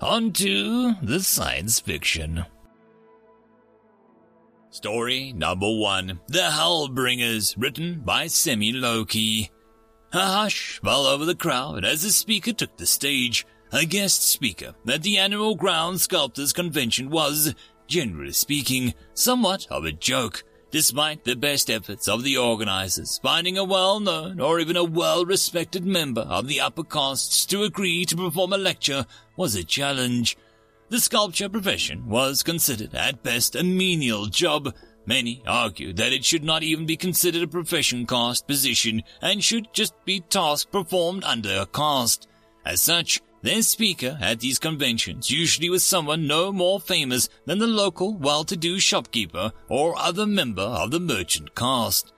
On 0.00 0.32
to 0.32 0.94
the 1.02 1.20
science 1.20 1.78
fiction. 1.78 2.46
Story 4.70 5.34
number 5.34 5.70
one 5.70 6.20
The 6.26 6.38
Hellbringers, 6.38 7.54
written 7.58 8.00
by 8.00 8.26
Semi 8.26 8.72
Loki. 8.72 9.50
A 10.14 10.20
hush 10.20 10.80
fell 10.82 11.04
over 11.04 11.26
the 11.26 11.34
crowd 11.34 11.84
as 11.84 12.02
the 12.02 12.10
speaker 12.10 12.54
took 12.54 12.78
the 12.78 12.86
stage. 12.86 13.46
A 13.72 13.84
guest 13.84 14.26
speaker 14.26 14.74
at 14.88 15.02
the 15.02 15.18
annual 15.18 15.54
Ground 15.54 16.00
Sculptors 16.00 16.54
Convention 16.54 17.10
was, 17.10 17.54
generally 17.86 18.32
speaking, 18.32 18.94
somewhat 19.12 19.66
of 19.70 19.84
a 19.84 19.92
joke 19.92 20.44
despite 20.70 21.24
the 21.24 21.34
best 21.34 21.70
efforts 21.70 22.08
of 22.08 22.22
the 22.22 22.36
organizers, 22.36 23.18
finding 23.22 23.58
a 23.58 23.64
well-known 23.64 24.40
or 24.40 24.60
even 24.60 24.76
a 24.76 24.84
well-respected 24.84 25.84
member 25.84 26.22
of 26.22 26.46
the 26.46 26.60
upper 26.60 26.84
castes 26.84 27.44
to 27.46 27.64
agree 27.64 28.04
to 28.04 28.16
perform 28.16 28.52
a 28.52 28.58
lecture 28.58 29.04
was 29.36 29.54
a 29.54 29.64
challenge. 29.64 30.36
The 30.88 31.00
sculpture 31.00 31.48
profession 31.48 32.08
was 32.08 32.42
considered 32.42 32.94
at 32.94 33.22
best 33.22 33.54
a 33.54 33.62
menial 33.62 34.26
job. 34.26 34.74
Many 35.06 35.42
argued 35.46 35.96
that 35.96 36.12
it 36.12 36.24
should 36.24 36.44
not 36.44 36.62
even 36.62 36.86
be 36.86 36.96
considered 36.96 37.42
a 37.42 37.48
profession 37.48 38.06
caste 38.06 38.46
position 38.46 39.02
and 39.22 39.42
should 39.42 39.72
just 39.72 39.94
be 40.04 40.20
task 40.20 40.70
performed 40.70 41.24
under 41.24 41.56
a 41.56 41.66
caste. 41.66 42.28
As 42.64 42.80
such, 42.80 43.20
their 43.42 43.62
speaker 43.62 44.18
at 44.20 44.40
these 44.40 44.58
conventions 44.58 45.30
usually 45.30 45.70
was 45.70 45.84
someone 45.84 46.26
no 46.26 46.52
more 46.52 46.80
famous 46.80 47.28
than 47.46 47.58
the 47.58 47.66
local 47.66 48.14
well-to-do 48.14 48.78
shopkeeper 48.78 49.52
or 49.68 49.98
other 49.98 50.26
member 50.26 50.62
of 50.62 50.90
the 50.90 51.00
merchant 51.00 51.54
caste. 51.54 52.12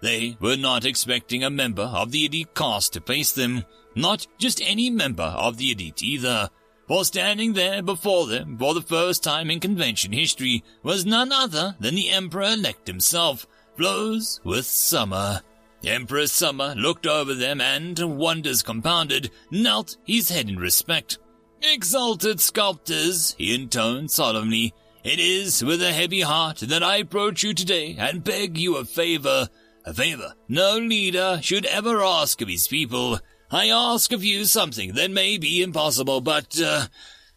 They 0.00 0.36
were 0.40 0.56
not 0.56 0.84
expecting 0.84 1.44
a 1.44 1.50
member 1.50 1.82
of 1.82 2.10
the 2.10 2.26
elite 2.26 2.54
caste 2.54 2.92
to 2.94 3.00
face 3.00 3.32
them, 3.32 3.64
not 3.94 4.26
just 4.38 4.60
any 4.62 4.90
member 4.90 5.22
of 5.22 5.56
the 5.56 5.72
elite 5.72 6.02
either. 6.02 6.48
For 6.88 7.04
standing 7.04 7.52
there 7.52 7.82
before 7.82 8.26
them 8.26 8.58
for 8.58 8.74
the 8.74 8.82
first 8.82 9.22
time 9.22 9.50
in 9.50 9.60
convention 9.60 10.12
history 10.12 10.64
was 10.82 11.06
none 11.06 11.32
other 11.32 11.76
than 11.80 11.94
the 11.94 12.10
Emperor-elect 12.10 12.86
himself, 12.86 13.46
Flows 13.76 14.40
with 14.44 14.66
Summer. 14.66 15.40
Emperor 15.84 16.26
Summer 16.26 16.74
looked 16.76 17.06
over 17.06 17.34
them 17.34 17.60
and, 17.60 17.98
wonders 18.18 18.62
compounded, 18.62 19.30
knelt 19.50 19.96
his 20.04 20.28
head 20.28 20.48
in 20.48 20.58
respect. 20.58 21.18
Exalted 21.60 22.40
sculptors, 22.40 23.34
he 23.38 23.54
intoned 23.54 24.10
solemnly, 24.10 24.74
it 25.04 25.18
is 25.18 25.64
with 25.64 25.82
a 25.82 25.92
heavy 25.92 26.20
heart 26.20 26.58
that 26.58 26.82
I 26.82 26.98
approach 26.98 27.42
you 27.42 27.54
today 27.54 27.96
and 27.98 28.22
beg 28.22 28.56
you 28.56 28.76
a 28.76 28.84
favor. 28.84 29.48
A 29.84 29.92
favor 29.92 30.34
no 30.48 30.78
leader 30.78 31.40
should 31.42 31.66
ever 31.66 32.02
ask 32.02 32.40
of 32.40 32.48
his 32.48 32.68
people. 32.68 33.18
I 33.50 33.68
ask 33.68 34.12
of 34.12 34.22
you 34.22 34.44
something 34.44 34.94
that 34.94 35.10
may 35.10 35.38
be 35.38 35.60
impossible, 35.62 36.20
but, 36.20 36.60
uh, 36.60 36.86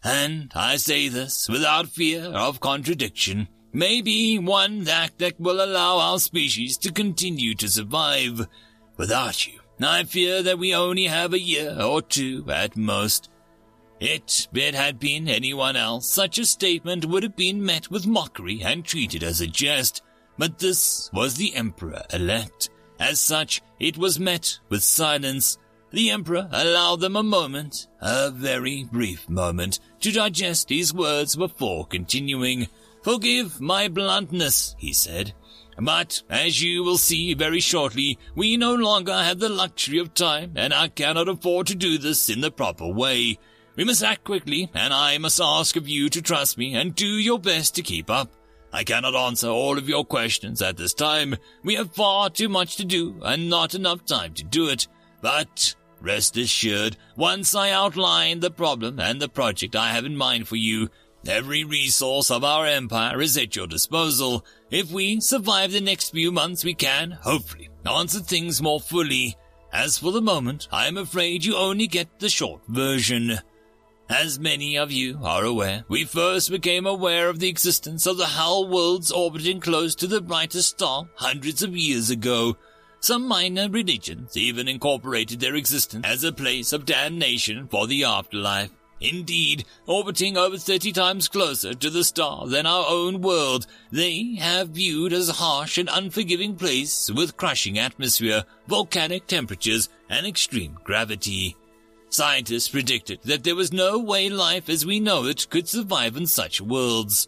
and 0.04 0.52
I 0.56 0.76
say 0.76 1.08
this 1.08 1.50
without 1.50 1.88
fear 1.88 2.26
of 2.26 2.60
contradiction 2.60 3.48
may 3.76 4.02
be 4.02 4.40
one 4.40 4.88
act 4.88 5.20
that 5.20 5.40
will 5.40 5.64
allow 5.64 5.98
our 5.98 6.18
species 6.18 6.78
to 6.78 6.92
continue 6.92 7.54
to 7.54 7.68
survive. 7.68 8.48
Without 8.95 9.45
you, 9.45 9.59
I 9.82 10.05
fear 10.05 10.42
that 10.42 10.58
we 10.58 10.73
only 10.73 11.04
have 11.04 11.33
a 11.33 11.39
year 11.39 11.77
or 11.82 12.02
two 12.02 12.45
at 12.49 12.77
most. 12.77 13.30
It, 13.99 14.48
it 14.54 14.76
had 14.76 14.98
been 14.98 15.27
anyone 15.27 15.76
else, 15.76 16.10
such 16.10 16.39
a 16.39 16.45
statement 16.45 17.05
would 17.05 17.23
have 17.23 17.36
been 17.36 17.66
met 17.66 17.92
with 17.92 18.08
mockery 18.08 18.61
and 18.64 18.86
treated 18.86 19.23
as 19.23 19.42
a 19.42 19.48
jest. 19.48 20.02
But 20.38 20.60
this 20.60 21.10
was 21.14 21.36
the 21.36 21.54
Emperor-elect. 21.55 22.70
As 22.99 23.20
such, 23.20 23.61
it 23.80 23.98
was 23.98 24.20
met 24.20 24.60
with 24.70 24.83
silence. 24.83 25.58
The 25.92 26.11
Emperor 26.11 26.48
allowed 26.52 27.02
them 27.02 27.16
a 27.16 27.23
moment, 27.23 27.88
a 28.02 28.32
very 28.32 28.86
brief 28.86 29.30
moment, 29.30 29.80
to 30.02 30.11
digest 30.11 30.70
his 30.70 30.94
words 30.94 31.36
before 31.36 31.86
continuing. 31.86 32.67
Forgive 33.05 33.61
my 33.61 33.88
bluntness, 33.88 34.76
he 34.80 34.92
said. 34.92 35.36
But, 35.77 36.23
as 36.27 36.60
you 36.60 36.83
will 36.83 36.98
see 36.98 37.36
very 37.36 37.60
shortly, 37.60 38.17
we 38.33 38.58
no 38.58 38.73
longer 38.73 39.14
have 39.14 39.38
the 39.38 39.48
luxury 39.48 39.99
of 39.99 40.16
time, 40.16 40.54
and 40.55 40.73
I 40.73 40.88
cannot 40.88 41.30
afford 41.30 41.67
to 41.67 41.76
do 41.76 41.99
this 41.99 42.32
in 42.32 42.42
the 42.42 42.49
proper 42.49 42.88
way. 42.88 43.38
We 43.76 43.83
must 43.83 44.04
act 44.04 44.23
quickly, 44.23 44.71
and 44.73 44.92
I 44.92 45.20
must 45.20 45.39
ask 45.39 45.76
of 45.76 45.88
you 45.88 46.10
to 46.10 46.21
trust 46.23 46.58
me 46.58 46.73
and 46.73 46.95
do 46.95 47.05
your 47.05 47.38
best 47.38 47.76
to 47.76 47.83
keep 47.83 48.10
up. 48.10 48.33
I 48.73 48.83
cannot 48.83 49.14
answer 49.14 49.49
all 49.49 49.77
of 49.77 49.87
your 49.87 50.04
questions 50.04 50.64
at 50.64 50.76
this 50.76 50.95
time. 50.95 51.36
We 51.64 51.76
have 51.76 51.93
far 51.93 52.32
too 52.32 52.49
much 52.49 52.76
to 52.77 52.86
do 52.86 53.20
and 53.22 53.52
not 53.52 53.76
enough 53.76 54.04
time 54.04 54.33
to 54.33 54.43
do 54.43 54.70
it. 54.70 54.87
But 55.22 55.76
rest 56.02 56.37
assured, 56.37 56.98
once 57.16 57.54
I 57.54 57.70
outline 57.70 58.39
the 58.39 58.49
problem 58.49 58.99
and 58.99 59.22
the 59.22 59.30
project 59.30 59.76
I 59.76 59.92
have 59.92 60.05
in 60.05 60.17
mind 60.17 60.48
for 60.48 60.55
you, 60.55 60.89
Every 61.27 61.63
resource 61.63 62.30
of 62.30 62.43
our 62.43 62.67
empire 62.67 63.19
is 63.19 63.36
at 63.36 63.55
your 63.55 63.65
disposal. 63.65 64.45
If 64.69 64.91
we 64.91 65.19
survive 65.19 65.71
the 65.71 65.81
next 65.81 66.11
few 66.11 66.31
months, 66.31 66.63
we 66.63 66.75
can, 66.75 67.11
hopefully, 67.11 67.69
answer 67.83 68.19
things 68.19 68.61
more 68.61 68.80
fully. 68.80 69.36
As 69.73 69.97
for 69.97 70.11
the 70.11 70.21
moment, 70.21 70.67
I 70.71 70.87
am 70.87 70.97
afraid 70.97 71.43
you 71.43 71.55
only 71.55 71.87
get 71.87 72.19
the 72.19 72.30
short 72.30 72.61
version. 72.67 73.39
As 74.08 74.37
many 74.37 74.77
of 74.77 74.91
you 74.91 75.19
are 75.23 75.43
aware, 75.43 75.83
we 75.87 76.03
first 76.05 76.52
became 76.52 76.86
aware 76.86 77.27
of 77.27 77.39
the 77.39 77.49
existence 77.49 78.05
of 78.05 78.17
the 78.17 78.27
Hell 78.27 78.67
worlds 78.67 79.11
orbiting 79.11 79.59
close 79.59 79.95
to 79.95 80.07
the 80.07 80.21
brightest 80.21 80.69
star 80.69 81.09
hundreds 81.15 81.63
of 81.63 81.75
years 81.75 82.11
ago. 82.11 82.55
Some 82.99 83.27
minor 83.27 83.67
religions 83.67 84.37
even 84.37 84.67
incorporated 84.67 85.39
their 85.39 85.55
existence 85.55 86.05
as 86.05 86.23
a 86.23 86.31
place 86.31 86.71
of 86.71 86.86
damnation 86.86 87.67
for 87.67 87.87
the 87.87 88.03
afterlife. 88.03 88.69
Indeed, 89.02 89.66
orbiting 89.86 90.38
over 90.38 90.58
30 90.58 90.94
times 90.94 91.28
closer 91.28 91.73
to 91.73 91.89
the 91.89 92.04
star 92.04 92.48
than 92.48 92.66
our 92.66 92.86
own 92.88 93.22
world, 93.22 93.67
they 93.92 94.36
have 94.39 94.70
viewed 94.70 95.11
as 95.11 95.28
a 95.28 95.33
harsh 95.33 95.78
and 95.78 95.89
unforgiving 95.92 96.56
place 96.56 97.11
with 97.11 97.36
crushing 97.36 97.78
atmosphere, 97.78 98.45
volcanic 98.67 99.28
temperatures, 99.28 99.89
and 100.10 100.26
extreme 100.26 100.78
gravity. 100.84 101.58
Scientists 102.10 102.70
predicted 102.70 103.20
that 103.23 103.44
there 103.44 103.55
was 103.55 103.73
no 103.73 104.00
way 104.00 104.30
life 104.30 104.70
as 104.70 104.86
we 104.86 105.02
know 105.02 105.26
it 105.26 105.50
could 105.50 105.67
survive 105.67 106.16
in 106.16 106.26
such 106.26 106.61
worlds. 106.61 107.28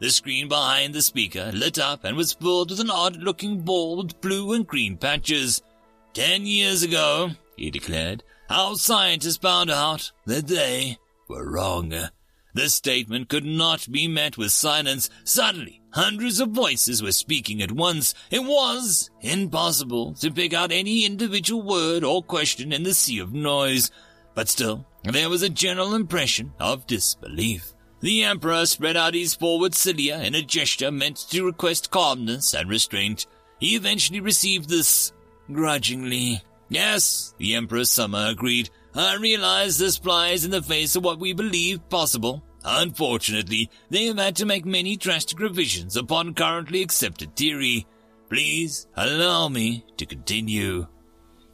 The 0.00 0.10
screen 0.10 0.48
behind 0.48 0.92
the 0.92 1.02
speaker 1.02 1.52
lit 1.54 1.78
up 1.78 2.02
and 2.02 2.16
was 2.16 2.32
filled 2.32 2.70
with 2.70 2.80
an 2.80 2.90
odd-looking 2.90 3.60
ball 3.60 3.98
with 3.98 4.20
blue 4.20 4.52
and 4.52 4.66
green 4.66 4.96
patches. 4.96 5.62
Ten 6.12 6.46
years 6.46 6.82
ago, 6.82 7.30
he 7.56 7.70
declared, 7.70 8.24
our 8.50 8.74
scientists 8.74 9.36
found 9.36 9.70
out 9.70 10.10
that 10.26 10.48
they 10.48 10.98
were 11.28 11.50
wrong. 11.50 11.92
This 12.54 12.74
statement 12.74 13.28
could 13.28 13.44
not 13.44 13.90
be 13.90 14.06
met 14.06 14.38
with 14.38 14.52
silence. 14.52 15.10
Suddenly, 15.24 15.82
hundreds 15.90 16.38
of 16.38 16.50
voices 16.50 17.02
were 17.02 17.12
speaking 17.12 17.60
at 17.60 17.72
once. 17.72 18.14
It 18.30 18.44
was 18.44 19.10
impossible 19.20 20.14
to 20.14 20.30
pick 20.30 20.52
out 20.54 20.70
any 20.70 21.04
individual 21.04 21.62
word 21.62 22.04
or 22.04 22.22
question 22.22 22.72
in 22.72 22.84
the 22.84 22.94
sea 22.94 23.18
of 23.18 23.32
noise. 23.32 23.90
But 24.34 24.48
still, 24.48 24.86
there 25.02 25.28
was 25.28 25.42
a 25.42 25.48
general 25.48 25.94
impression 25.94 26.52
of 26.60 26.86
disbelief. 26.86 27.74
The 28.00 28.22
Emperor 28.22 28.66
spread 28.66 28.96
out 28.96 29.14
his 29.14 29.34
forward 29.34 29.74
cilia 29.74 30.20
in 30.20 30.34
a 30.34 30.42
gesture 30.42 30.92
meant 30.92 31.16
to 31.30 31.44
request 31.44 31.90
calmness 31.90 32.54
and 32.54 32.68
restraint. 32.68 33.26
He 33.58 33.74
eventually 33.76 34.20
received 34.20 34.68
this 34.68 35.12
grudgingly. 35.50 36.42
Yes, 36.68 37.34
the 37.38 37.54
Emperor 37.54 37.84
Summer 37.84 38.26
agreed. 38.28 38.70
I 38.94 39.16
realize 39.16 39.78
this 39.78 39.98
flies 39.98 40.44
in 40.44 40.50
the 40.50 40.62
face 40.62 40.96
of 40.96 41.04
what 41.04 41.18
we 41.18 41.32
believe 41.32 41.88
possible. 41.88 42.44
Unfortunately, 42.64 43.70
they 43.90 44.06
have 44.06 44.18
had 44.18 44.36
to 44.36 44.46
make 44.46 44.64
many 44.64 44.96
drastic 44.96 45.38
revisions 45.38 45.96
upon 45.96 46.34
currently 46.34 46.82
accepted 46.82 47.36
theory. 47.36 47.86
Please 48.30 48.86
allow 48.96 49.48
me 49.48 49.84
to 49.98 50.06
continue. 50.06 50.86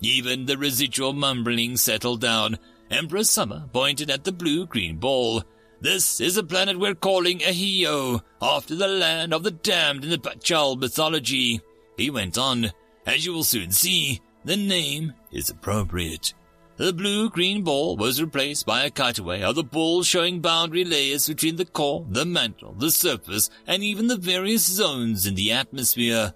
Even 0.01 0.47
the 0.47 0.57
residual 0.57 1.13
mumbling 1.13 1.77
settled 1.77 2.21
down. 2.21 2.59
Emperor 2.91 3.25
Summer 3.25 3.65
pointed 3.73 4.11
at 4.11 4.25
the 4.25 4.33
blue-green 4.33 4.99
ball. 4.99 5.43
This 5.81 6.21
is 6.21 6.37
a 6.37 6.43
planet 6.43 6.79
we're 6.79 6.95
calling 6.95 7.39
Ahio, 7.41 8.23
after 8.41 8.75
the 8.75 8.87
land 8.87 9.35
of 9.35 9.43
the 9.43 9.51
damned 9.51 10.05
in 10.05 10.11
the 10.11 10.19
Pachal 10.19 10.79
mythology. 10.79 11.61
He 11.97 12.11
went 12.11 12.39
on. 12.39 12.73
As 13.07 13.25
you 13.25 13.33
will 13.33 13.45
soon 13.45 13.71
see, 13.71 14.21
the 14.45 14.57
name 14.57 15.13
is 15.33 15.51
appropriate. 15.51 16.35
the 16.81 16.95
blue-green 16.95 17.63
ball 17.63 17.95
was 17.95 18.23
replaced 18.23 18.65
by 18.65 18.85
a 18.85 18.91
cutaway 18.91 19.43
of 19.43 19.55
the 19.55 19.63
ball 19.63 20.03
showing 20.03 20.41
boundary 20.41 20.83
layers 20.83 21.29
between 21.29 21.57
the 21.57 21.65
core, 21.67 22.07
the 22.09 22.25
mantle, 22.25 22.73
the 22.79 22.91
surface, 22.91 23.51
and 23.67 23.83
even 23.83 24.07
the 24.07 24.17
various 24.17 24.65
zones 24.65 25.27
in 25.27 25.35
the 25.35 25.53
atmosphere. 25.53 26.33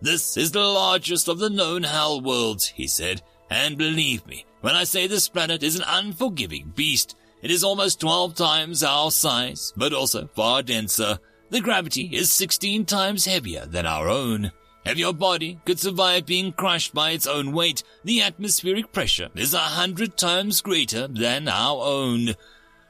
This 0.00 0.36
is 0.36 0.52
the 0.52 0.60
largest 0.60 1.26
of 1.26 1.40
the 1.40 1.50
known 1.50 1.82
Hell 1.82 2.20
worlds, 2.20 2.68
he 2.68 2.86
said, 2.86 3.20
and 3.50 3.76
believe 3.76 4.24
me, 4.28 4.46
when 4.60 4.76
I 4.76 4.84
say 4.84 5.08
this 5.08 5.28
planet 5.28 5.64
is 5.64 5.74
an 5.74 5.84
unforgiving 5.88 6.72
beast, 6.76 7.16
it 7.42 7.50
is 7.50 7.64
almost 7.64 7.98
12 7.98 8.36
times 8.36 8.84
our 8.84 9.10
size, 9.10 9.72
but 9.76 9.92
also 9.92 10.28
far 10.36 10.62
denser. 10.62 11.18
The 11.48 11.60
gravity 11.60 12.10
is 12.12 12.30
16 12.30 12.84
times 12.84 13.24
heavier 13.24 13.66
than 13.66 13.86
our 13.86 14.08
own. 14.08 14.52
If 14.84 14.96
your 14.96 15.12
body 15.12 15.60
could 15.64 15.78
survive 15.78 16.26
being 16.26 16.52
crushed 16.52 16.94
by 16.94 17.10
its 17.10 17.26
own 17.26 17.52
weight, 17.52 17.82
the 18.02 18.22
atmospheric 18.22 18.92
pressure 18.92 19.28
is 19.34 19.52
a 19.52 19.58
hundred 19.58 20.16
times 20.16 20.62
greater 20.62 21.06
than 21.06 21.48
our 21.48 21.82
own. 21.82 22.34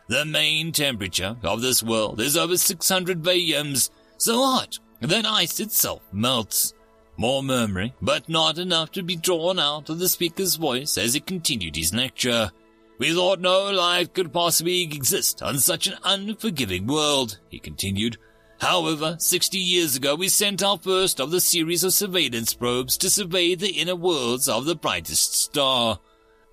The 0.09 0.25
main 0.25 0.73
temperature 0.73 1.37
of 1.43 1.63
this 1.63 1.83
world 1.83 2.21
is 2.21 2.37
over 2.37 2.57
600 2.57 3.23
VMs, 3.23 3.91
so 4.19 4.43
hot 4.43 4.79
that 5.01 5.27
ice 5.27 5.59
itself 5.61 6.03
melts. 6.13 6.75
More 7.17 7.43
murmuring, 7.43 7.93
but 8.01 8.29
not 8.29 8.59
enough 8.59 8.93
to 8.93 9.03
be 9.03 9.17
drawn 9.17 9.59
out 9.59 9.91
of 9.91 9.99
the 9.99 10.09
speaker's 10.09 10.55
voice 10.55 10.97
as 10.97 11.15
he 11.15 11.21
continued 11.21 11.77
his 11.77 11.93
lecture. 11.93 12.51
We 12.99 13.13
thought 13.13 13.41
no 13.41 13.71
life 13.71 14.13
could 14.13 14.33
possibly 14.33 14.83
exist 14.83 15.43
on 15.43 15.59
such 15.59 15.87
an 15.87 15.97
unforgiving 16.05 16.87
world, 16.87 17.39
he 17.49 17.59
continued. 17.59 18.17
However, 18.61 19.17
60 19.19 19.57
years 19.57 19.97
ago 19.97 20.15
we 20.15 20.29
sent 20.29 20.63
our 20.63 20.77
first 20.77 21.19
of 21.19 21.31
the 21.31 21.41
series 21.41 21.83
of 21.83 21.95
surveillance 21.95 22.53
probes 22.53 22.99
to 22.99 23.09
survey 23.09 23.55
the 23.55 23.71
inner 23.71 23.97
worlds 23.97 24.51
of 24.51 24.67
the 24.67 24.75
brightest 24.75 25.35
star. 25.35 25.99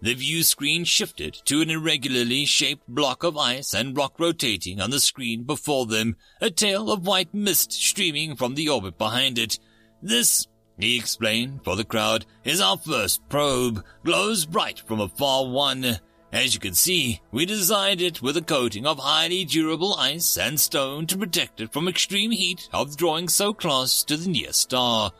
The 0.01 0.13
view 0.13 0.44
screen 0.44 0.86
shifted 0.86 1.42
to 1.45 1.62
an 1.62 1.69
irregularly 1.69 2.45
shaped 2.45 2.88
block 2.88 3.24
of 3.24 3.36
ice 3.36 3.74
and 3.74 3.98
rock 3.98 4.19
rotating 4.19 4.80
on 4.80 4.89
the 4.89 5.01
screen 5.01 5.44
before 5.44 5.86
them, 5.86 6.15
a 6.39 6.50
tail 6.50 6.92
of 6.92 7.06
white 7.06 7.33
mist 7.33 7.74
streaming 7.74 8.38
from 8.38 8.56
the 8.56 8.69
orbit 8.69 8.98
behind 8.98 9.38
it. 9.38 9.60
This, 10.01 10.48
he 10.80 10.98
explained 10.98 11.65
for 11.65 11.75
the 11.75 11.83
crowd, 11.83 12.25
is 12.45 12.62
our 12.62 12.77
first 12.77 13.27
probe, 13.27 13.83
glows 14.06 14.45
bright 14.45 14.80
from 14.80 15.01
a 15.01 15.10
far 15.10 15.45
one. 15.45 16.00
As 16.38 16.54
you 16.54 16.60
can 16.60 16.75
see, 16.75 17.19
we 17.31 17.48
designed 17.48 18.00
it 18.00 18.22
with 18.22 18.38
a 18.38 18.44
coating 18.44 18.86
of 18.86 19.00
highly 19.00 19.44
durable 19.44 19.95
ice 19.95 20.38
and 20.38 20.60
stone 20.60 21.07
to 21.07 21.18
protect 21.18 21.60
it 21.62 21.74
from 21.74 21.88
extreme 21.88 22.30
heat 22.30 22.69
of 22.72 22.95
drawing 22.95 23.28
so 23.28 23.56
close 23.56 24.04
to 24.04 24.16
the 24.16 24.30
near 24.30 24.54
star. 24.54 25.13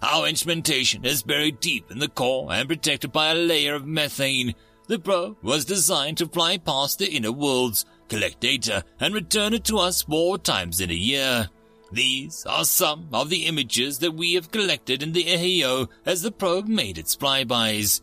Our 0.00 0.26
instrumentation 0.26 1.04
is 1.04 1.22
buried 1.22 1.60
deep 1.60 1.90
in 1.90 1.98
the 1.98 2.08
core 2.08 2.50
and 2.50 2.66
protected 2.66 3.12
by 3.12 3.32
a 3.32 3.34
layer 3.34 3.74
of 3.74 3.86
methane. 3.86 4.54
The 4.86 4.98
probe 4.98 5.36
was 5.42 5.66
designed 5.66 6.16
to 6.18 6.26
fly 6.26 6.56
past 6.56 6.98
the 6.98 7.10
inner 7.10 7.32
worlds, 7.32 7.84
collect 8.08 8.40
data, 8.40 8.82
and 8.98 9.12
return 9.12 9.52
it 9.52 9.64
to 9.64 9.76
us 9.76 10.00
four 10.00 10.38
times 10.38 10.80
in 10.80 10.90
a 10.90 10.94
year. 10.94 11.50
These 11.92 12.46
are 12.46 12.64
some 12.64 13.08
of 13.12 13.28
the 13.28 13.44
images 13.44 13.98
that 13.98 14.14
we 14.14 14.32
have 14.34 14.50
collected 14.50 15.02
in 15.02 15.12
the 15.12 15.24
Ahio 15.24 15.88
as 16.06 16.22
the 16.22 16.32
probe 16.32 16.66
made 16.66 16.96
its 16.96 17.14
flybys. 17.14 18.00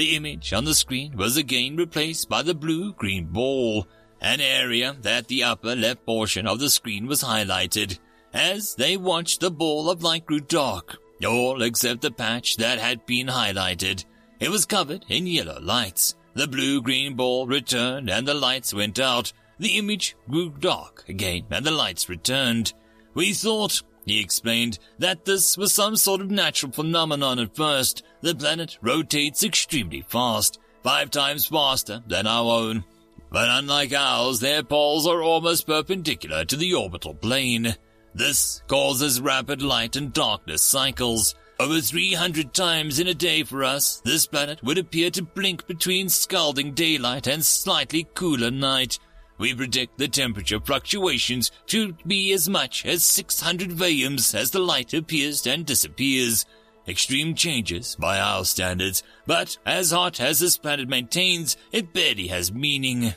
The 0.00 0.16
image 0.16 0.54
on 0.54 0.64
the 0.64 0.72
screen 0.74 1.14
was 1.14 1.36
again 1.36 1.76
replaced 1.76 2.30
by 2.30 2.40
the 2.40 2.54
blue-green 2.54 3.26
ball, 3.26 3.86
an 4.22 4.40
area 4.40 4.96
that 5.02 5.28
the 5.28 5.42
upper 5.42 5.76
left 5.76 6.06
portion 6.06 6.46
of 6.46 6.58
the 6.58 6.70
screen 6.70 7.06
was 7.06 7.22
highlighted. 7.22 7.98
As 8.32 8.74
they 8.74 8.96
watched, 8.96 9.40
the 9.40 9.50
ball 9.50 9.90
of 9.90 10.02
light 10.02 10.24
grew 10.24 10.40
dark, 10.40 10.96
all 11.22 11.60
except 11.60 12.00
the 12.00 12.10
patch 12.10 12.56
that 12.56 12.78
had 12.78 13.04
been 13.04 13.26
highlighted. 13.26 14.06
It 14.38 14.48
was 14.48 14.64
covered 14.64 15.04
in 15.10 15.26
yellow 15.26 15.60
lights. 15.60 16.14
The 16.32 16.48
blue-green 16.48 17.14
ball 17.14 17.46
returned 17.46 18.08
and 18.08 18.26
the 18.26 18.32
lights 18.32 18.72
went 18.72 18.98
out. 18.98 19.34
The 19.58 19.76
image 19.76 20.16
grew 20.30 20.48
dark 20.48 21.04
again 21.10 21.44
and 21.50 21.66
the 21.66 21.72
lights 21.72 22.08
returned. 22.08 22.72
We 23.12 23.34
thought 23.34 23.82
he 24.10 24.20
explained 24.20 24.78
that 24.98 25.24
this 25.24 25.56
was 25.56 25.72
some 25.72 25.96
sort 25.96 26.20
of 26.20 26.30
natural 26.30 26.72
phenomenon 26.72 27.38
at 27.38 27.54
first. 27.54 28.02
The 28.20 28.34
planet 28.34 28.78
rotates 28.82 29.44
extremely 29.44 30.04
fast, 30.08 30.58
five 30.82 31.10
times 31.10 31.46
faster 31.46 32.02
than 32.06 32.26
our 32.26 32.50
own. 32.50 32.84
But 33.30 33.48
unlike 33.48 33.92
ours, 33.92 34.40
their 34.40 34.62
poles 34.62 35.06
are 35.06 35.22
almost 35.22 35.66
perpendicular 35.66 36.44
to 36.46 36.56
the 36.56 36.74
orbital 36.74 37.14
plane. 37.14 37.76
This 38.14 38.62
causes 38.66 39.20
rapid 39.20 39.62
light 39.62 39.94
and 39.94 40.12
darkness 40.12 40.62
cycles. 40.62 41.36
Over 41.60 41.80
300 41.80 42.52
times 42.52 42.98
in 42.98 43.06
a 43.06 43.14
day 43.14 43.44
for 43.44 43.62
us, 43.62 44.00
this 44.04 44.26
planet 44.26 44.62
would 44.64 44.78
appear 44.78 45.10
to 45.10 45.22
blink 45.22 45.66
between 45.66 46.08
scalding 46.08 46.72
daylight 46.72 47.26
and 47.26 47.44
slightly 47.44 48.08
cooler 48.14 48.50
night. 48.50 48.98
We 49.40 49.54
predict 49.54 49.96
the 49.96 50.06
temperature 50.06 50.60
fluctuations 50.60 51.50
to 51.68 51.94
be 52.06 52.30
as 52.34 52.46
much 52.46 52.84
as 52.84 53.02
600 53.02 53.72
volumes 53.72 54.34
as 54.34 54.50
the 54.50 54.58
light 54.58 54.92
appears 54.92 55.46
and 55.46 55.64
disappears. 55.64 56.44
Extreme 56.86 57.36
changes 57.36 57.96
by 57.98 58.20
our 58.20 58.44
standards, 58.44 59.02
but 59.26 59.56
as 59.64 59.92
hot 59.92 60.20
as 60.20 60.40
this 60.40 60.58
planet 60.58 60.90
maintains, 60.90 61.56
it 61.72 61.94
barely 61.94 62.26
has 62.26 62.52
meaning. 62.52 63.14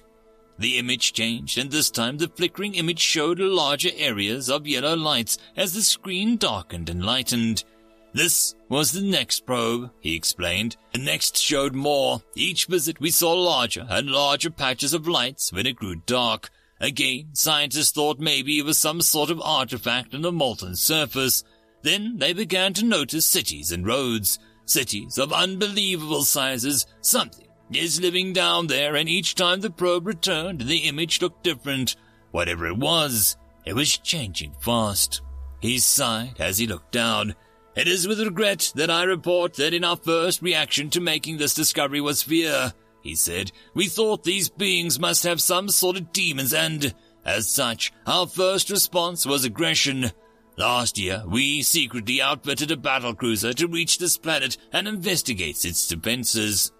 The 0.57 0.77
image 0.77 1.11
changed, 1.11 1.57
and 1.57 1.69
this 1.69 1.89
time 1.89 2.19
the 2.19 2.29
flickering 2.29 2.75
image 2.75 3.01
showed 3.01 3.39
larger 3.39 3.89
areas 3.93 4.49
of 4.49 4.65
yellow 4.65 4.95
lights 4.95 5.37
as 5.57 5.73
the 5.73 5.81
screen 5.81 6.37
darkened 6.37 6.87
and 6.87 7.03
lightened. 7.03 7.65
This 8.13 8.53
was 8.69 8.91
the 8.91 9.01
next 9.01 9.45
probe, 9.45 9.89
he 9.99 10.15
explained. 10.15 10.77
The 10.93 10.99
next 10.99 11.37
showed 11.37 11.73
more. 11.73 12.21
Each 12.35 12.67
visit 12.67 12.99
we 12.99 13.09
saw 13.09 13.33
larger 13.33 13.87
and 13.89 14.11
larger 14.11 14.51
patches 14.51 14.93
of 14.93 15.07
lights 15.07 15.51
when 15.51 15.65
it 15.65 15.75
grew 15.75 15.95
dark. 15.95 16.51
Again, 16.79 17.29
scientists 17.33 17.91
thought 17.91 18.19
maybe 18.19 18.59
it 18.59 18.65
was 18.65 18.77
some 18.77 19.01
sort 19.01 19.31
of 19.31 19.41
artifact 19.41 20.13
on 20.13 20.21
the 20.21 20.31
molten 20.31 20.75
surface. 20.75 21.43
Then 21.81 22.17
they 22.17 22.33
began 22.33 22.73
to 22.73 22.85
notice 22.85 23.25
cities 23.25 23.71
and 23.71 23.87
roads. 23.87 24.37
Cities 24.65 25.17
of 25.17 25.33
unbelievable 25.33 26.23
sizes. 26.23 26.85
Something 27.01 27.47
is 27.71 27.99
living 27.99 28.31
down 28.31 28.67
there, 28.67 28.95
and 28.95 29.09
each 29.09 29.33
time 29.33 29.61
the 29.61 29.69
probe 29.69 30.05
returned, 30.05 30.61
the 30.61 30.79
image 30.79 31.21
looked 31.21 31.43
different. 31.43 31.95
Whatever 32.31 32.67
it 32.67 32.77
was, 32.77 33.37
it 33.65 33.73
was 33.73 33.97
changing 33.97 34.53
fast. 34.59 35.21
He 35.59 35.79
sighed 35.79 36.39
as 36.39 36.57
he 36.57 36.67
looked 36.67 36.91
down. 36.91 37.35
It 37.75 37.87
is 37.87 38.07
with 38.07 38.19
regret 38.19 38.71
that 38.75 38.91
I 38.91 39.03
report 39.03 39.55
that 39.55 39.73
in 39.73 39.83
our 39.83 39.97
first 39.97 40.43
reaction 40.43 40.91
to 40.91 41.01
making 41.01 41.37
this 41.37 41.55
discovery 41.55 42.01
was 42.01 42.21
fear, 42.21 42.71
he 43.01 43.15
said. 43.15 43.51
We 43.73 43.87
thought 43.87 44.23
these 44.23 44.47
beings 44.47 44.99
must 44.99 45.23
have 45.23 45.41
some 45.41 45.69
sort 45.69 45.97
of 45.97 46.13
demons 46.13 46.53
and, 46.53 46.93
as 47.25 47.49
such, 47.49 47.91
our 48.05 48.27
first 48.27 48.69
response 48.69 49.25
was 49.25 49.43
aggression. 49.43 50.11
Last 50.55 50.99
year, 50.99 51.23
we 51.25 51.63
secretly 51.63 52.21
outfitted 52.21 52.69
a 52.69 52.77
battle 52.77 53.15
cruiser 53.15 53.53
to 53.53 53.67
reach 53.67 53.97
this 53.97 54.17
planet 54.17 54.55
and 54.71 54.87
investigate 54.87 55.65
its 55.65 55.87
defenses. 55.87 56.71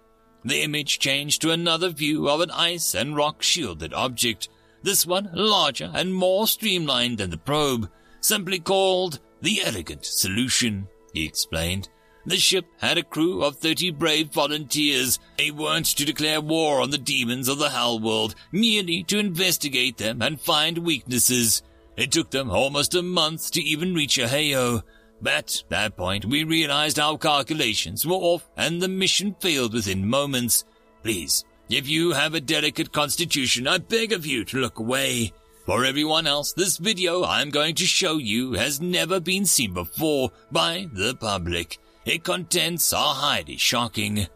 The 0.44 0.62
image 0.62 1.00
changed 1.00 1.42
to 1.42 1.50
another 1.50 1.88
view 1.88 2.28
of 2.28 2.40
an 2.40 2.52
ice 2.52 2.94
and 2.94 3.16
rock 3.16 3.42
shielded 3.42 3.92
object, 3.92 4.48
this 4.84 5.04
one 5.04 5.28
larger 5.32 5.90
and 5.92 6.14
more 6.14 6.46
streamlined 6.46 7.18
than 7.18 7.30
the 7.30 7.38
probe, 7.38 7.90
simply 8.20 8.60
called 8.60 9.18
the 9.44 9.62
elegant 9.64 10.04
solution, 10.04 10.88
he 11.12 11.24
explained. 11.24 11.88
The 12.26 12.36
ship 12.38 12.64
had 12.78 12.96
a 12.96 13.02
crew 13.02 13.44
of 13.44 13.58
30 13.58 13.90
brave 13.92 14.32
volunteers. 14.32 15.18
They 15.36 15.50
weren't 15.50 15.86
to 15.86 16.06
declare 16.06 16.40
war 16.40 16.80
on 16.80 16.90
the 16.90 16.98
demons 16.98 17.48
of 17.48 17.58
the 17.58 17.68
Hell 17.68 18.00
World, 18.00 18.34
merely 18.50 19.02
to 19.04 19.18
investigate 19.18 19.98
them 19.98 20.22
and 20.22 20.40
find 20.40 20.78
weaknesses. 20.78 21.62
It 21.96 22.10
took 22.12 22.30
them 22.30 22.50
almost 22.50 22.94
a 22.94 23.02
month 23.02 23.50
to 23.52 23.62
even 23.62 23.94
reach. 23.94 24.18
But 24.18 24.82
at 25.22 25.62
that 25.68 25.96
point, 25.96 26.24
we 26.24 26.44
realized 26.44 26.98
our 26.98 27.18
calculations 27.18 28.06
were 28.06 28.14
off 28.14 28.48
and 28.56 28.80
the 28.80 28.88
mission 28.88 29.36
failed 29.38 29.74
within 29.74 30.08
moments. 30.08 30.64
Please, 31.02 31.44
if 31.68 31.86
you 31.86 32.12
have 32.12 32.32
a 32.32 32.40
delicate 32.40 32.92
constitution, 32.92 33.68
I 33.68 33.78
beg 33.78 34.12
of 34.12 34.24
you 34.24 34.44
to 34.46 34.58
look 34.58 34.78
away. 34.78 35.32
For 35.64 35.86
everyone 35.86 36.26
else, 36.26 36.52
this 36.52 36.76
video 36.76 37.24
I'm 37.24 37.48
going 37.48 37.74
to 37.76 37.86
show 37.86 38.18
you 38.18 38.52
has 38.52 38.82
never 38.82 39.18
been 39.18 39.46
seen 39.46 39.72
before 39.72 40.30
by 40.52 40.88
the 40.92 41.14
public. 41.14 41.78
Its 42.04 42.22
contents 42.22 42.92
are 42.92 43.14
highly 43.14 43.56
shocking. 43.56 44.26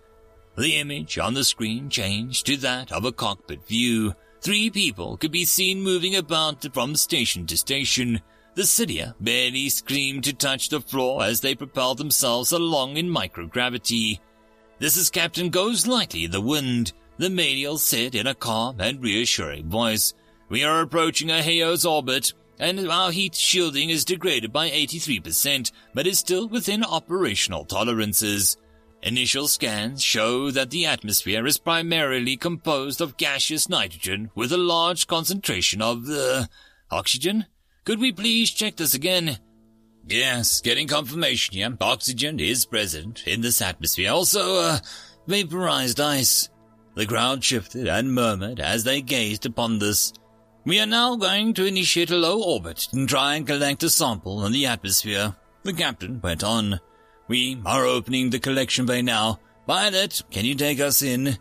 The 0.57 0.77
image 0.77 1.19
on 1.19 1.35
the 1.35 1.45
screen 1.45 1.91
changed 1.91 2.47
to 2.47 2.57
that 2.59 2.91
of 2.93 3.05
a 3.05 3.13
cockpit 3.13 3.67
view. 3.67 4.15
Three 4.41 4.71
people 4.71 5.19
could 5.19 5.31
be 5.31 5.45
seen 5.45 5.83
moving 5.83 6.17
about 6.17 6.67
from 6.73 6.97
station 6.97 7.45
to 7.47 7.59
station. 7.59 8.23
The 8.55 8.63
Cydia 8.63 9.15
barely 9.21 9.69
screamed 9.69 10.25
to 10.25 10.33
touch 10.33 10.71
the 10.71 10.81
floor 10.81 11.23
as 11.23 11.43
they 11.43 11.55
propelled 11.55 11.99
themselves 11.99 12.53
along 12.53 12.97
in 12.97 13.07
microgravity. 13.07 14.19
This 14.79 14.97
is 14.97 15.11
Captain 15.11 15.51
Goes 15.51 15.87
Lightly 15.87 16.25
in 16.25 16.31
the 16.31 16.41
Wind, 16.41 16.95
the 17.19 17.29
menial 17.29 17.77
said 17.77 18.15
in 18.15 18.27
a 18.27 18.35
calm 18.35 18.81
and 18.81 19.03
reassuring 19.03 19.69
voice. 19.69 20.15
We 20.49 20.65
are 20.65 20.81
approaching 20.81 21.29
Ahio's 21.29 21.85
orbit, 21.85 22.33
and 22.59 22.91
our 22.91 23.11
heat 23.11 23.35
shielding 23.35 23.91
is 23.91 24.05
degraded 24.05 24.53
by 24.53 24.71
83%, 24.71 25.73
but 25.95 26.07
is 26.07 26.19
still 26.19 26.49
within 26.49 26.85
operational 26.85 27.65
tolerances. 27.65 28.57
Initial 29.03 29.47
scans 29.47 30.03
show 30.03 30.51
that 30.51 30.71
the 30.71 30.87
atmosphere 30.87 31.47
is 31.47 31.59
primarily 31.59 32.37
composed 32.37 33.01
of 33.01 33.17
gaseous 33.17 33.69
nitrogen 33.69 34.31
with 34.35 34.51
a 34.51 34.57
large 34.57 35.07
concentration 35.07 35.81
of 35.81 36.07
the 36.07 36.49
oxygen. 36.91 37.47
Could 37.85 38.01
we 38.01 38.11
please 38.11 38.51
check 38.51 38.77
this 38.77 38.95
again? 38.95 39.39
Yes, 40.07 40.63
getting 40.63 40.89
confirmation 40.89 41.55
here. 41.55 41.77
Oxygen 41.81 42.41
is 42.41 42.65
present 42.65 43.27
in 43.27 43.43
this 43.43 43.61
atmosphere. 43.61 44.11
Also, 44.11 44.57
uh, 44.57 44.79
vaporized 45.27 46.01
ice. 46.01 46.49
The 46.95 47.07
crowd 47.07 47.45
shifted 47.45 47.87
and 47.87 48.13
murmured 48.13 48.59
as 48.59 48.83
they 48.83 49.03
gazed 49.03 49.47
upon 49.47 49.79
this. 49.79 50.13
We 50.69 50.81
are 50.81 50.87
now 50.87 51.17
going 51.17 51.55
to 51.55 51.65
initiate 51.65 52.11
a 52.11 52.17
low 52.17 52.43
orbit 52.43 52.89
and 52.93 53.09
try 53.09 53.37
and 53.37 53.47
collect 53.47 53.83
a 53.85 53.89
sample 53.89 54.45
in 54.45 54.53
the 54.53 54.67
atmosphere. 54.67 55.35
The 55.63 55.73
captain 55.73 56.21
went 56.21 56.45
on. 56.45 56.81
We 57.27 57.59
are 57.65 57.87
opening 57.87 58.29
the 58.29 58.39
collection 58.39 58.85
bay 58.85 59.01
now. 59.01 59.41
Pilot, 59.67 60.25
can 60.31 60.45
you 60.45 60.55
take 60.55 60.79
us 60.79 61.01
in? 61.01 61.39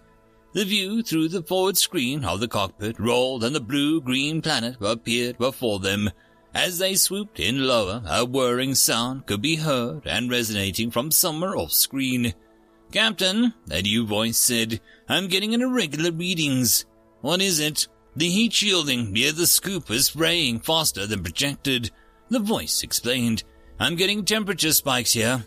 The 0.54 0.64
view 0.64 1.04
through 1.04 1.28
the 1.28 1.44
forward 1.44 1.76
screen 1.76 2.24
of 2.24 2.40
the 2.40 2.48
cockpit 2.48 2.98
rolled 3.02 3.44
and 3.44 3.54
the 3.54 3.60
blue-green 3.60 4.42
planet 4.42 4.78
appeared 4.80 5.38
before 5.38 5.80
them. 5.80 6.10
As 6.54 6.78
they 6.78 6.96
swooped 6.96 7.38
in 7.38 7.68
lower, 7.68 8.02
a 8.08 8.24
whirring 8.24 8.76
sound 8.76 9.26
could 9.26 9.42
be 9.42 9.58
heard 9.58 10.08
and 10.08 10.32
resonating 10.32 10.90
from 10.90 11.12
somewhere 11.12 11.58
off 11.58 11.74
screen. 11.74 12.34
Captain, 12.94 13.54
a 13.70 13.82
new 13.82 14.06
voice 14.08 14.38
said, 14.38 14.80
I'm 15.10 15.28
getting 15.28 15.52
irregular 15.52 16.14
readings. 16.14 16.86
What 17.20 17.42
is 17.42 17.60
it? 17.60 17.90
The 18.18 18.32
heat 18.32 18.52
shielding 18.52 19.14
near 19.14 19.32
the 19.32 19.46
scoop 19.46 19.92
is 19.92 20.08
spraying 20.08 20.62
faster 20.62 21.06
than 21.06 21.22
projected. 21.22 21.92
The 22.30 22.40
voice 22.40 22.82
explained, 22.82 23.44
I'm 23.80 23.96
getting 23.96 24.26
temperature 24.26 24.74
spikes 24.74 25.14
here. 25.14 25.46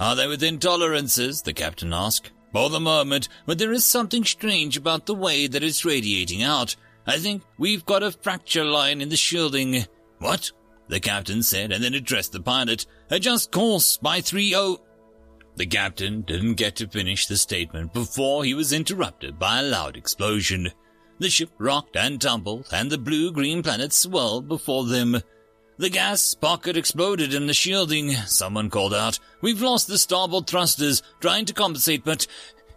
Are 0.00 0.16
they 0.16 0.26
within 0.26 0.58
tolerances? 0.58 1.40
the 1.42 1.52
captain 1.52 1.92
asked. 1.92 2.32
For 2.52 2.68
the 2.68 2.80
moment, 2.80 3.28
but 3.46 3.58
there 3.58 3.72
is 3.72 3.84
something 3.84 4.24
strange 4.24 4.76
about 4.76 5.06
the 5.06 5.14
way 5.14 5.46
that 5.46 5.62
it's 5.62 5.84
radiating 5.84 6.42
out. 6.42 6.74
I 7.06 7.18
think 7.18 7.44
we've 7.58 7.86
got 7.86 8.02
a 8.02 8.10
fracture 8.10 8.64
line 8.64 9.00
in 9.00 9.08
the 9.08 9.16
shielding. 9.16 9.86
What? 10.18 10.50
The 10.88 10.98
captain 10.98 11.44
said, 11.44 11.70
and 11.70 11.82
then 11.82 11.94
addressed 11.94 12.32
the 12.32 12.40
pilot. 12.40 12.86
Adjust 13.10 13.52
course 13.52 13.98
by 13.98 14.20
3-0. 14.20 14.80
The 15.54 15.66
captain 15.66 16.22
didn't 16.22 16.54
get 16.54 16.74
to 16.76 16.88
finish 16.88 17.28
the 17.28 17.36
statement 17.36 17.92
before 17.92 18.44
he 18.44 18.54
was 18.54 18.72
interrupted 18.72 19.38
by 19.38 19.60
a 19.60 19.62
loud 19.62 19.96
explosion. 19.96 20.72
The 21.18 21.30
ship 21.30 21.50
rocked 21.58 21.96
and 21.96 22.20
tumbled, 22.20 22.68
and 22.72 22.90
the 22.90 22.98
blue-green 22.98 23.62
planet 23.62 23.92
swirled 23.92 24.48
before 24.48 24.84
them. 24.84 25.20
The 25.76 25.90
gas 25.90 26.34
pocket 26.34 26.76
exploded 26.76 27.34
in 27.34 27.46
the 27.46 27.54
shielding. 27.54 28.12
Someone 28.26 28.70
called 28.70 28.94
out, 28.94 29.18
We've 29.40 29.62
lost 29.62 29.88
the 29.88 29.98
starboard 29.98 30.46
thrusters, 30.46 31.02
trying 31.20 31.44
to 31.46 31.52
compensate, 31.52 32.04
but 32.04 32.26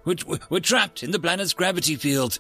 we're, 0.06 0.40
we're 0.50 0.60
trapped 0.60 1.04
in 1.04 1.12
the 1.12 1.20
planet's 1.20 1.54
gravity 1.54 1.96
field. 1.96 2.40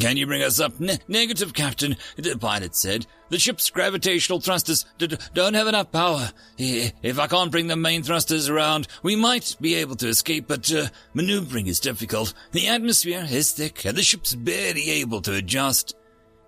Can 0.00 0.16
you 0.16 0.26
bring 0.26 0.42
us 0.42 0.60
up? 0.60 0.80
Ne- 0.80 0.98
negative, 1.06 1.54
Captain, 1.54 1.96
the 2.16 2.36
pilot 2.36 2.74
said. 2.74 3.06
The 3.28 3.38
ship's 3.38 3.70
gravitational 3.70 4.40
thrusters 4.40 4.84
d- 4.98 5.16
don't 5.34 5.54
have 5.54 5.66
enough 5.68 5.92
power. 5.92 6.30
If 6.58 7.18
I 7.18 7.26
can't 7.26 7.52
bring 7.52 7.68
the 7.68 7.76
main 7.76 8.02
thrusters 8.02 8.48
around, 8.48 8.88
we 9.02 9.14
might 9.16 9.56
be 9.60 9.74
able 9.76 9.96
to 9.96 10.08
escape, 10.08 10.46
but 10.48 10.72
uh, 10.72 10.88
maneuvering 11.14 11.68
is 11.68 11.80
difficult. 11.80 12.34
The 12.52 12.68
atmosphere 12.68 13.26
is 13.30 13.52
thick, 13.52 13.84
and 13.84 13.96
the 13.96 14.02
ship's 14.02 14.34
barely 14.34 14.90
able 14.90 15.20
to 15.22 15.34
adjust. 15.34 15.96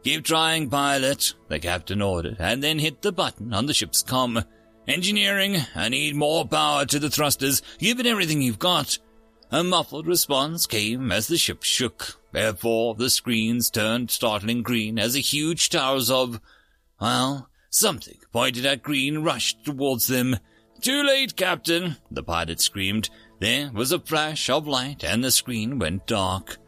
Keep 0.03 0.25
trying, 0.25 0.69
pilot, 0.69 1.35
the 1.49 1.59
captain 1.59 2.03
ordered, 2.03 2.37
and 2.39 2.63
then 2.63 2.79
hit 2.79 3.03
the 3.03 3.13
button 3.13 3.55
on 3.55 3.67
the 3.67 3.75
ship's 3.75 4.03
com. 4.03 4.45
Engineering, 4.87 5.57
I 5.75 5.89
need 5.89 6.15
more 6.15 6.47
power 6.47 6.85
to 6.87 6.99
the 6.99 7.11
thrusters. 7.11 7.63
Give 7.79 7.99
it 7.99 8.07
everything 8.07 8.43
you've 8.43 8.59
got. 8.59 8.99
A 9.51 9.65
muffled 9.65 10.07
response 10.07 10.67
came 10.67 11.11
as 11.11 11.29
the 11.29 11.39
ship 11.39 11.63
shook. 11.63 12.21
Therefore, 12.37 12.95
the 12.95 13.09
screens 13.09 13.71
turned 13.71 14.11
startling 14.11 14.63
green 14.63 14.99
as 14.99 15.17
a 15.17 15.21
huge 15.21 15.71
towers 15.71 16.11
of, 16.11 16.39
well, 17.01 17.49
something 17.71 18.19
pointed 18.31 18.67
at 18.67 18.83
green 18.83 19.25
rushed 19.25 19.65
towards 19.65 20.07
them. 20.07 20.37
Too 20.83 21.03
late, 21.03 21.35
Captain, 21.35 21.97
the 22.11 22.23
pilot 22.23 22.61
screamed. 22.61 23.09
There 23.41 23.71
was 23.73 23.91
a 23.91 23.99
flash 23.99 24.51
of 24.51 24.69
light 24.69 25.03
and 25.03 25.25
the 25.25 25.31
screen 25.31 25.79
went 25.79 26.07
dark. 26.07 26.59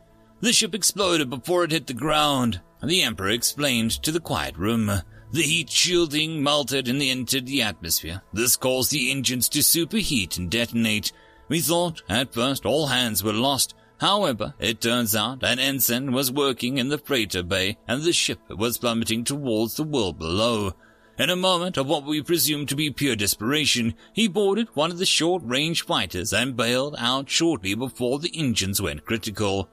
The 0.40 0.54
ship 0.54 0.74
exploded 0.74 1.28
before 1.28 1.64
it 1.64 1.72
hit 1.72 1.86
the 1.86 1.92
ground. 1.92 2.62
The 2.82 3.02
Emperor 3.02 3.28
explained 3.28 3.90
to 4.04 4.10
the 4.10 4.20
quiet 4.20 4.56
room. 4.56 4.86
The 5.32 5.42
heat 5.42 5.68
shielding 5.68 6.42
melted 6.42 6.88
and 6.88 7.02
entered 7.02 7.44
the 7.44 7.60
atmosphere. 7.60 8.22
This 8.32 8.56
caused 8.56 8.90
the 8.90 9.10
engines 9.10 9.50
to 9.50 9.58
superheat 9.58 10.38
and 10.38 10.50
detonate. 10.50 11.12
We 11.50 11.60
thought 11.60 12.02
at 12.08 12.32
first 12.32 12.64
all 12.64 12.86
hands 12.86 13.22
were 13.22 13.34
lost. 13.34 13.74
However, 14.00 14.54
it 14.58 14.80
turns 14.80 15.16
out 15.16 15.42
an 15.42 15.58
ensign 15.58 16.12
was 16.12 16.30
working 16.30 16.78
in 16.78 16.88
the 16.88 16.98
freighter 16.98 17.42
bay 17.42 17.78
and 17.86 18.02
the 18.02 18.12
ship 18.12 18.38
was 18.48 18.78
plummeting 18.78 19.24
towards 19.24 19.74
the 19.74 19.82
world 19.82 20.18
below. 20.18 20.74
In 21.18 21.30
a 21.30 21.36
moment 21.36 21.76
of 21.76 21.88
what 21.88 22.04
we 22.04 22.22
presume 22.22 22.64
to 22.66 22.76
be 22.76 22.92
pure 22.92 23.16
desperation, 23.16 23.94
he 24.12 24.28
boarded 24.28 24.68
one 24.74 24.92
of 24.92 24.98
the 24.98 25.06
short-range 25.06 25.84
fighters 25.84 26.32
and 26.32 26.56
bailed 26.56 26.94
out 26.96 27.28
shortly 27.28 27.74
before 27.74 28.20
the 28.20 28.30
engines 28.38 28.80
went 28.80 29.04
critical. 29.04 29.68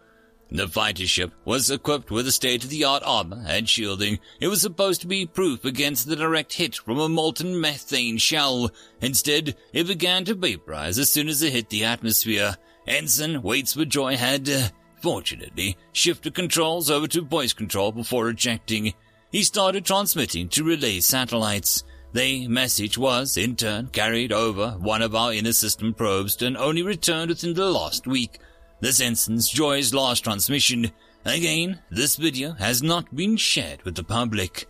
The 0.50 0.68
fighter 0.68 1.06
ship 1.06 1.34
was 1.44 1.70
equipped 1.70 2.10
with 2.10 2.28
a 2.28 2.32
state-of-the-art 2.32 3.04
armor 3.06 3.44
and 3.48 3.70
shielding. 3.70 4.20
It 4.40 4.48
was 4.48 4.62
supposed 4.62 5.02
to 5.02 5.08
be 5.08 5.28
proof 5.28 5.66
against 5.66 6.08
the 6.08 6.16
direct 6.16 6.54
hit 6.54 6.76
from 6.78 7.00
a 7.00 7.10
molten 7.10 7.60
methane 7.60 8.18
shell. 8.18 8.72
Instead, 9.02 9.56
it 9.72 9.86
began 9.86 10.26
to 10.26 10.34
vaporize 10.34 10.98
as 10.98 11.12
soon 11.12 11.28
as 11.28 11.44
it 11.44 11.54
hit 11.54 11.70
the 11.70 11.84
atmosphere. 11.84 12.58
Ensign 12.88 13.42
Waits 13.42 13.74
for 13.74 13.86
Joy 13.86 14.16
had, 14.16 14.48
uh, 14.50 14.68
fortunately, 15.02 15.78
shifted 15.92 16.36
controls 16.36 16.90
over 16.90 17.08
to 17.08 17.22
voice 17.22 17.54
control 17.54 17.92
before 17.92 18.30
ejecting. 18.30 18.94
He 19.32 19.44
started 19.44 19.86
transmitting 19.86 20.50
to 20.50 20.64
relay 20.64 21.00
satellites. 21.00 21.84
The 22.14 22.48
message 22.48 22.98
was, 22.98 23.38
in 23.38 23.56
turn, 23.56 23.88
carried 23.88 24.32
over 24.32 24.72
one 24.80 25.02
of 25.02 25.16
our 25.16 25.34
inner 25.34 25.52
system 25.52 25.94
probes 25.94 26.42
and 26.42 26.56
only 26.56 26.84
returned 26.84 27.30
within 27.30 27.54
the 27.54 27.70
last 27.70 28.08
week. 28.08 28.40
This 28.82 29.02
instance 29.02 29.50
Joy's 29.50 29.94
last 29.94 30.24
transmission. 30.24 30.92
Again, 31.26 31.80
this 31.90 32.16
video 32.16 32.54
has 32.54 32.84
not 32.84 33.14
been 33.16 33.36
shared 33.36 33.82
with 33.84 33.96
the 33.96 34.04
public. 34.04 34.68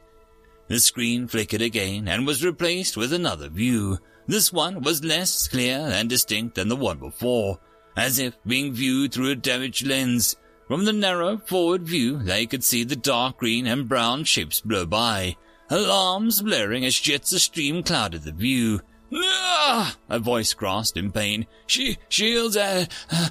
The 0.69 0.79
screen 0.79 1.27
flickered 1.27 1.62
again 1.62 2.07
and 2.07 2.25
was 2.25 2.43
replaced 2.43 2.98
with 2.98 3.13
another 3.13 3.50
view. 3.50 4.00
This 4.25 4.51
one 4.51 4.81
was 4.81 5.03
less 5.03 5.48
clear 5.48 5.77
and 5.77 6.10
distinct 6.10 6.55
than 6.55 6.69
the 6.69 6.75
one 6.75 6.98
before, 6.98 7.60
as 7.96 8.20
if 8.20 8.38
being 8.46 8.74
viewed 8.74 9.14
through 9.14 9.32
a 9.32 9.36
damaged 9.36 9.86
lens. 9.86 10.36
From 10.68 10.86
the 10.86 10.94
narrow 10.94 11.38
forward 11.38 11.84
view, 11.84 12.18
they 12.18 12.46
could 12.46 12.64
see 12.64 12.84
the 12.84 12.96
dark 12.96 13.38
green 13.38 13.68
and 13.68 13.88
brown 13.88 14.24
shapes 14.24 14.62
blow 14.62 14.86
by, 14.86 15.38
alarms 15.70 16.42
blaring 16.42 16.84
as 16.86 17.00
jets 17.00 17.34
of 17.34 17.42
steam 17.42 17.84
clouded 17.84 18.24
the 18.24 18.32
view. 18.32 18.82
Ah! 19.14 19.96
A 20.10 20.18
voice 20.18 20.54
gasped 20.54 20.98
in 20.98 21.12
pain. 21.12 21.46
She 21.68 21.98
shields 22.10 22.58
at 22.58 22.92
uh, 23.12 23.30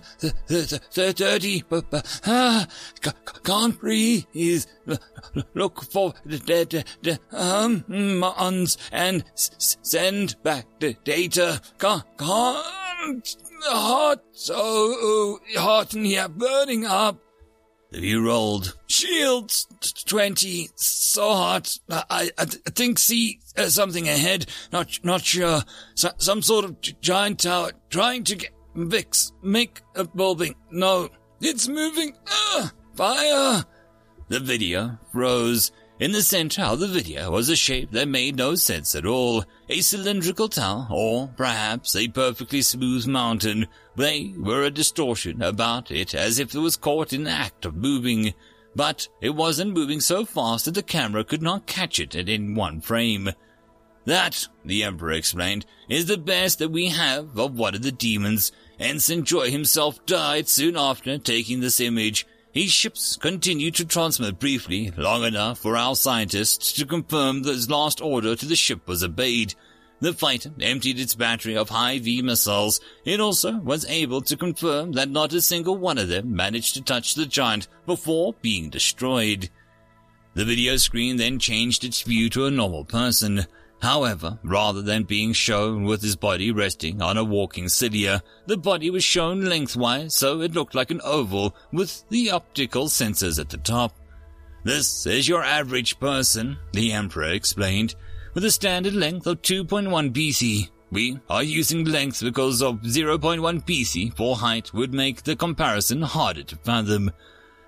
thirty, 0.49 1.65
but 1.69 1.85
ah, 2.25 2.67
can't 3.43 3.79
breathe. 3.79 4.25
Look 5.55 5.83
for 5.83 6.15
the 6.25 6.39
dead 6.39 6.87
humans 7.33 8.79
and 8.93 9.25
send 9.35 10.43
back 10.45 10.67
the 10.79 10.95
data. 11.05 11.61
Can't, 11.79 12.05
can't. 12.17 13.37
Hot, 13.67 14.23
so 14.33 15.41
hot 15.57 15.95
in 15.95 16.05
here 16.05 16.29
burning 16.29 16.85
up. 16.85 17.19
The 17.91 18.01
view 18.01 18.27
rolled. 18.27 18.77
Shields, 18.89 19.67
20, 20.07 20.71
so 20.75 21.33
hot. 21.33 21.79
I, 21.89 22.03
I, 22.11 22.43
I 22.43 22.45
think 22.45 22.99
see 22.99 23.39
uh, 23.57 23.69
something 23.69 24.09
ahead. 24.09 24.47
Not, 24.73 24.99
not 25.05 25.23
sure. 25.23 25.63
So, 25.95 26.11
some 26.19 26.43
sort 26.43 26.65
of 26.65 26.81
giant 27.01 27.41
tower 27.41 27.71
trying 27.91 28.25
to 28.25 28.37
get 28.37 28.51
Vix. 28.75 29.33
Make 29.43 29.83
a 29.95 30.05
bulbing. 30.05 30.57
No, 30.71 31.09
it's 31.41 31.69
moving. 31.69 32.17
Uh, 32.27 32.69
fire. 32.97 33.65
The 34.29 34.41
video 34.41 34.99
froze. 35.13 35.71
In 36.01 36.11
the 36.11 36.23
center 36.23 36.63
of 36.63 36.81
the 36.81 36.89
video 36.89 37.31
was 37.31 37.49
a 37.49 37.55
shape 37.55 37.93
that 37.93 38.09
made 38.09 38.35
no 38.35 38.57
sense 38.57 38.97
at 38.97 39.07
all. 39.07 39.45
A 39.69 39.81
cylindrical 39.81 40.49
tower, 40.49 40.89
or 40.91 41.29
perhaps 41.37 41.95
a 41.95 42.09
perfectly 42.09 42.63
smooth 42.63 43.07
mountain. 43.07 43.69
They 43.95 44.35
were 44.37 44.65
a 44.65 44.73
distortion 44.73 45.41
about 45.41 45.93
it 45.93 46.13
as 46.13 46.41
if 46.41 46.53
it 46.53 46.59
was 46.59 46.77
caught 46.77 47.13
in 47.13 47.23
the 47.23 47.31
act 47.31 47.65
of 47.65 47.77
moving. 47.77 48.35
But 48.75 49.07
it 49.21 49.37
wasn't 49.37 49.73
moving 49.73 50.01
so 50.01 50.25
fast 50.25 50.65
that 50.65 50.75
the 50.75 50.83
camera 50.83 51.23
could 51.23 51.43
not 51.43 51.69
catch 51.69 52.01
it 52.01 52.17
in 52.17 52.57
one 52.57 52.81
frame. 52.81 53.31
That, 54.05 54.49
the 54.65 54.83
Emperor 54.83 55.13
explained, 55.13 55.65
is 55.89 56.07
the 56.07 56.19
best 56.19 56.59
that 56.59 56.73
we 56.73 56.89
have 56.89 57.39
of 57.39 57.57
one 57.57 57.77
of 57.77 57.83
the 57.83 57.93
demons. 57.93 58.51
Ensign 58.81 59.25
Joy 59.25 59.53
himself 59.53 60.05
died 60.07 60.49
soon 60.49 60.77
after 60.77 61.19
taking 61.19 61.61
this 61.61 61.79
image. 61.79 62.27
His 62.55 62.71
ships 62.71 63.17
continued 63.17 63.75
to 63.75 63.85
transmit 63.85 64.39
briefly, 64.39 64.93
long 64.97 65.25
enough 65.25 65.59
for 65.59 65.77
our 65.77 65.97
scientists 65.97 66.73
to 66.75 66.87
confirm 66.87 67.43
that 67.43 67.55
his 67.55 67.69
last 67.69 68.01
order 68.01 68.37
to 68.37 68.47
the 68.47 68.55
ship 68.55 68.87
was 68.87 69.03
obeyed. 69.03 69.55
the 70.01 70.13
fighter 70.13 70.51
emptied 70.61 71.01
its 71.01 71.15
battery 71.15 71.57
of 71.57 71.71
high-V 71.71 72.23
missiles. 72.23 72.81
It 73.05 73.21
also 73.21 73.57
was 73.57 73.87
able 73.87 74.21
to 74.23 74.37
confirm 74.37 74.93
that 74.93 75.11
not 75.11 75.33
a 75.33 75.41
single 75.41 75.77
one 75.77 75.99
of 75.99 76.09
them 76.09 76.37
managed 76.37 76.75
to 76.75 76.83
touch 76.83 77.15
the 77.15 77.27
giant 77.27 77.69
before 77.87 78.35
being 78.43 78.71
destroyed. 78.71 79.49
The 80.35 80.45
video 80.45 80.77
screen 80.77 81.17
then 81.17 81.39
changed 81.39 81.85
its 81.85 82.03
view 82.03 82.29
to 82.31 82.47
a 82.47 82.51
normal 82.51 82.85
person. 82.85 83.47
However, 83.85 84.39
rather 84.43 84.81
than 84.81 85.03
being 85.03 85.35
shown 85.35 85.85
with 85.85 86.01
his 86.01 86.17
body 86.17 86.51
resting 86.51 87.03
on 87.03 87.19
a 87.19 87.23
walking 87.23 87.69
cilia, 87.69 88.23
the 88.47 88.57
body 88.57 88.89
was 88.89 89.05
shown 89.05 89.43
lengthwise 89.43 90.15
so 90.15 90.41
it 90.41 90.55
looked 90.55 90.75
like 90.75 90.91
an 90.91 91.03
oval 91.05 91.55
with 91.71 92.03
the 92.09 92.31
optical 92.31 92.87
sensors 92.87 93.39
at 93.39 93.51
the 93.51 93.59
top. 93.59 93.95
This 94.63 95.05
is 95.05 95.29
your 95.29 95.45
average 95.45 96.01
person, 96.01 96.57
the 96.73 96.93
Emperor 96.93 97.25
explained, 97.25 97.95
with 98.33 98.47
a 98.47 98.51
standard 98.51 98.95
length 98.95 99.27
of 99.27 99.43
2.1 99.43 100.15
BC. 100.15 100.71
We 100.91 101.21
are 101.29 101.43
using 101.43 101.85
length 101.85 102.23
because 102.23 102.63
of 102.63 102.81
0.1 102.81 103.67
BC 103.67 104.17
for 104.17 104.37
height 104.37 104.73
would 104.73 104.95
make 104.95 105.25
the 105.25 105.37
comparison 105.37 106.01
harder 106.01 106.45
to 106.45 106.57
fathom. 106.57 107.11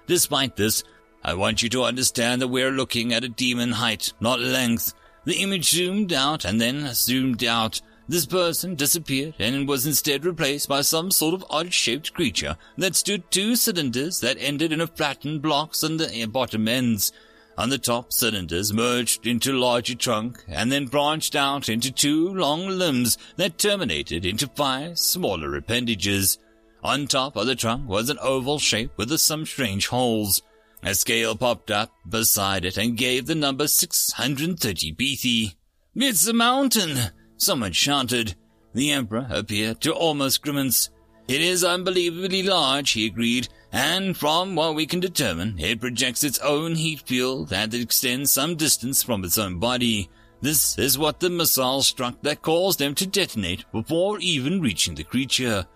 Despite 0.06 0.56
this, 0.56 0.82
I 1.22 1.34
want 1.34 1.62
you 1.62 1.68
to 1.68 1.82
understand 1.82 2.40
that 2.40 2.48
we're 2.48 2.70
looking 2.70 3.12
at 3.12 3.24
a 3.24 3.28
demon 3.28 3.72
height, 3.72 4.14
not 4.18 4.40
length. 4.40 4.94
The 5.26 5.42
image 5.42 5.70
zoomed 5.70 6.12
out 6.12 6.44
and 6.44 6.60
then 6.60 6.88
zoomed 6.94 7.42
out. 7.42 7.80
This 8.08 8.26
person 8.26 8.76
disappeared 8.76 9.34
and 9.40 9.66
was 9.66 9.84
instead 9.84 10.24
replaced 10.24 10.68
by 10.68 10.82
some 10.82 11.10
sort 11.10 11.34
of 11.34 11.44
odd-shaped 11.50 12.14
creature 12.14 12.56
that 12.78 12.94
stood 12.94 13.28
two 13.32 13.56
cylinders 13.56 14.20
that 14.20 14.36
ended 14.38 14.72
in 14.72 14.80
a 14.80 14.86
flattened 14.86 15.42
blocks 15.42 15.82
on 15.82 15.96
the 15.96 16.22
uh, 16.22 16.26
bottom 16.26 16.68
ends. 16.68 17.12
On 17.58 17.70
the 17.70 17.78
top 17.78 18.12
cylinders 18.12 18.72
merged 18.72 19.26
into 19.26 19.52
a 19.52 19.58
larger 19.58 19.96
trunk 19.96 20.44
and 20.46 20.70
then 20.70 20.86
branched 20.86 21.34
out 21.34 21.68
into 21.68 21.90
two 21.90 22.32
long 22.32 22.68
limbs 22.68 23.18
that 23.36 23.58
terminated 23.58 24.24
into 24.24 24.46
five 24.54 24.96
smaller 24.96 25.56
appendages. 25.56 26.38
On 26.84 27.08
top 27.08 27.34
of 27.34 27.46
the 27.46 27.56
trunk 27.56 27.88
was 27.88 28.10
an 28.10 28.18
oval 28.22 28.60
shape 28.60 28.92
with 28.96 29.10
some 29.18 29.44
strange 29.44 29.88
holes. 29.88 30.40
A 30.82 30.94
scale 30.94 31.34
popped 31.34 31.70
up 31.70 31.92
beside 32.08 32.64
it 32.64 32.76
and 32.76 32.96
gave 32.96 33.26
the 33.26 33.34
number 33.34 33.66
630 33.66 34.94
BC. 34.94 35.54
It's 35.94 36.26
a 36.26 36.32
mountain! 36.32 37.12
Someone 37.36 37.72
shouted. 37.72 38.36
The 38.74 38.92
Emperor 38.92 39.26
appeared 39.30 39.80
to 39.80 39.92
almost 39.92 40.42
grimace. 40.42 40.90
It 41.28 41.40
is 41.40 41.64
unbelievably 41.64 42.44
large, 42.44 42.92
he 42.92 43.06
agreed, 43.06 43.48
and 43.72 44.16
from 44.16 44.54
what 44.54 44.74
we 44.74 44.86
can 44.86 45.00
determine, 45.00 45.58
it 45.58 45.80
projects 45.80 46.22
its 46.22 46.38
own 46.38 46.76
heat 46.76 47.00
field 47.00 47.48
that 47.48 47.74
extends 47.74 48.30
some 48.30 48.54
distance 48.54 49.02
from 49.02 49.24
its 49.24 49.38
own 49.38 49.58
body. 49.58 50.08
This 50.40 50.78
is 50.78 50.98
what 50.98 51.18
the 51.18 51.30
missile 51.30 51.82
struck 51.82 52.22
that 52.22 52.42
caused 52.42 52.78
them 52.78 52.94
to 52.94 53.06
detonate 53.06 53.64
before 53.72 54.20
even 54.20 54.60
reaching 54.60 54.94
the 54.94 55.02
creature. 55.02 55.66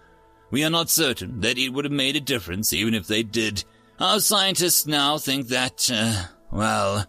We 0.50 0.62
are 0.64 0.70
not 0.70 0.90
certain 0.90 1.40
that 1.40 1.58
it 1.58 1.70
would 1.70 1.84
have 1.84 1.92
made 1.92 2.16
a 2.16 2.20
difference 2.20 2.72
even 2.72 2.94
if 2.94 3.06
they 3.06 3.22
did. 3.22 3.64
Our 4.00 4.18
scientists 4.20 4.86
now 4.86 5.18
think 5.18 5.48
that, 5.48 5.90
uh, 5.92 6.24
well, 6.50 7.04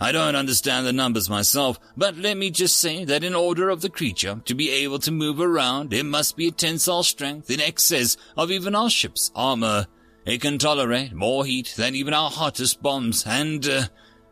I 0.00 0.10
don't 0.10 0.34
understand 0.34 0.86
the 0.86 0.92
numbers 0.92 1.28
myself, 1.28 1.78
but 1.98 2.16
let 2.16 2.38
me 2.38 2.50
just 2.50 2.78
say 2.78 3.04
that 3.04 3.22
in 3.22 3.34
order 3.34 3.68
of 3.68 3.82
the 3.82 3.90
creature 3.90 4.40
to 4.46 4.54
be 4.54 4.70
able 4.70 5.00
to 5.00 5.10
move 5.10 5.38
around, 5.38 5.92
it 5.92 6.06
must 6.06 6.38
be 6.38 6.48
a 6.48 6.50
tensile 6.50 7.02
strength 7.02 7.50
in 7.50 7.60
excess 7.60 8.16
of 8.38 8.50
even 8.50 8.74
our 8.74 8.88
ship's 8.88 9.30
armor. 9.36 9.86
It 10.24 10.40
can 10.40 10.56
tolerate 10.56 11.12
more 11.12 11.44
heat 11.44 11.74
than 11.76 11.94
even 11.94 12.14
our 12.14 12.30
hottest 12.30 12.82
bombs, 12.82 13.26
and, 13.26 13.68
uh, 13.68 13.82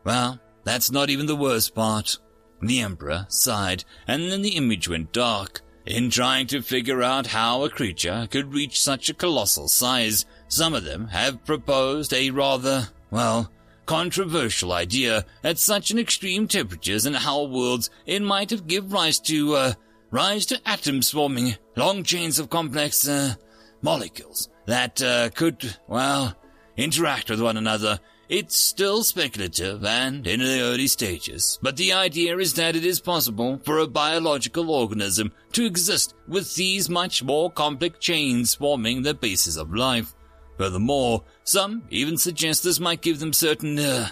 well, 0.03 0.41
that's 0.65 0.91
not 0.91 1.11
even 1.11 1.27
the 1.27 1.37
worst 1.37 1.75
part. 1.75 2.17
The 2.62 2.81
Emperor 2.81 3.27
sighed, 3.29 3.85
and 4.07 4.33
then 4.33 4.41
the 4.41 4.57
image 4.57 4.88
went 4.88 5.12
dark. 5.12 5.61
In 5.85 6.11
trying 6.11 6.47
to 6.49 6.61
figure 6.61 7.03
out 7.03 7.29
how 7.29 7.65
a 7.65 7.71
creature 7.71 8.29
could 8.31 8.53
reach 8.53 8.79
such 8.79 9.09
a 9.09 9.15
colossal 9.15 9.69
size, 9.69 10.27
some 10.49 10.75
of 10.75 10.85
them 10.85 11.07
have 11.09 11.45
proposed 11.45 12.12
a 12.12 12.31
rather, 12.31 12.88
well, 13.11 13.50
controversial 13.87 14.73
idea 14.73 15.25
at 15.43 15.59
such 15.59 15.90
an 15.90 15.99
extreme 15.99 16.47
temperatures 16.47 17.07
and 17.07 17.17
how 17.17 17.45
worlds 17.45 17.88
it 18.05 18.21
might 18.21 18.50
have 18.50 18.67
give 18.67 18.93
rise 18.93 19.19
to, 19.21 19.55
uh, 19.55 19.73
rise 20.11 20.45
to 20.47 20.61
atoms 20.67 21.11
forming 21.11 21.57
long 21.76 22.02
chains 22.02 22.38
of 22.38 22.51
complex, 22.51 23.09
uh, 23.09 23.35
molecules 23.81 24.49
that, 24.66 25.01
uh, 25.03 25.31
could, 25.31 25.77
well, 25.87 26.37
interact 26.77 27.31
with 27.31 27.40
one 27.40 27.57
another. 27.57 27.99
It's 28.29 28.59
still 28.59 29.05
speculative 29.05 29.83
and 29.87 30.27
in 30.27 30.40
the 30.40 30.61
early 30.61 30.87
stages, 30.87 31.59
but 31.62 31.79
the 31.79 31.94
idea 31.94 32.37
is 32.37 32.53
that 32.55 32.77
it 32.77 32.85
is 32.85 33.01
possible 33.01 33.59
for 33.64 33.79
a 33.79 33.87
biological 33.87 34.70
organism 34.70 35.33
to 35.53 35.64
exist 35.64 36.14
with 36.27 36.55
these 36.55 36.90
much 36.90 37.23
more 37.23 37.51
complex 37.51 37.99
chains 38.01 38.55
forming 38.55 39.03
the 39.03 39.14
basis 39.14 39.57
of 39.57 39.73
life. 39.73 40.14
Furthermore, 40.59 41.23
some 41.44 41.85
even 41.88 42.18
suggest 42.18 42.64
this 42.64 42.81
might 42.81 43.01
give 43.01 43.21
them 43.21 43.33
certain 43.33 43.79
uh, 43.79 44.09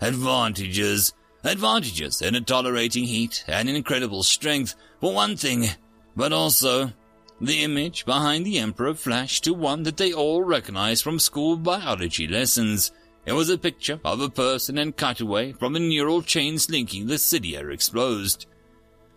advantages. 0.00 1.12
Advantages 1.44 2.22
in 2.22 2.42
tolerating 2.44 3.04
heat 3.04 3.44
and 3.46 3.68
incredible 3.68 4.22
strength, 4.22 4.74
for 5.00 5.12
one 5.12 5.36
thing, 5.36 5.66
but 6.16 6.32
also 6.32 6.92
the 7.40 7.62
image 7.62 8.04
behind 8.04 8.44
the 8.46 8.58
Emperor 8.58 8.94
flashed 8.94 9.44
to 9.44 9.54
one 9.54 9.82
that 9.84 9.96
they 9.96 10.12
all 10.12 10.42
recognized 10.42 11.04
from 11.04 11.18
school 11.18 11.56
biology 11.56 12.26
lessons. 12.26 12.92
It 13.26 13.32
was 13.32 13.50
a 13.50 13.58
picture 13.58 14.00
of 14.04 14.20
a 14.20 14.30
person 14.30 14.78
and 14.78 14.96
cutaway 14.96 15.52
from 15.52 15.72
the 15.72 15.80
neural 15.80 16.22
chains 16.22 16.70
linking 16.70 17.06
the 17.06 17.18
cilia 17.18 17.68
exposed. 17.68 18.46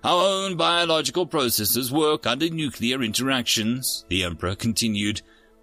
Our 0.03 0.23
own 0.23 0.57
biological 0.57 1.27
processes 1.27 1.91
work 1.91 2.25
under 2.25 2.49
nuclear 2.49 3.01
interactions, 3.03 4.05
the 4.09 4.23
Emperor 4.23 4.55
continued. 4.55 5.21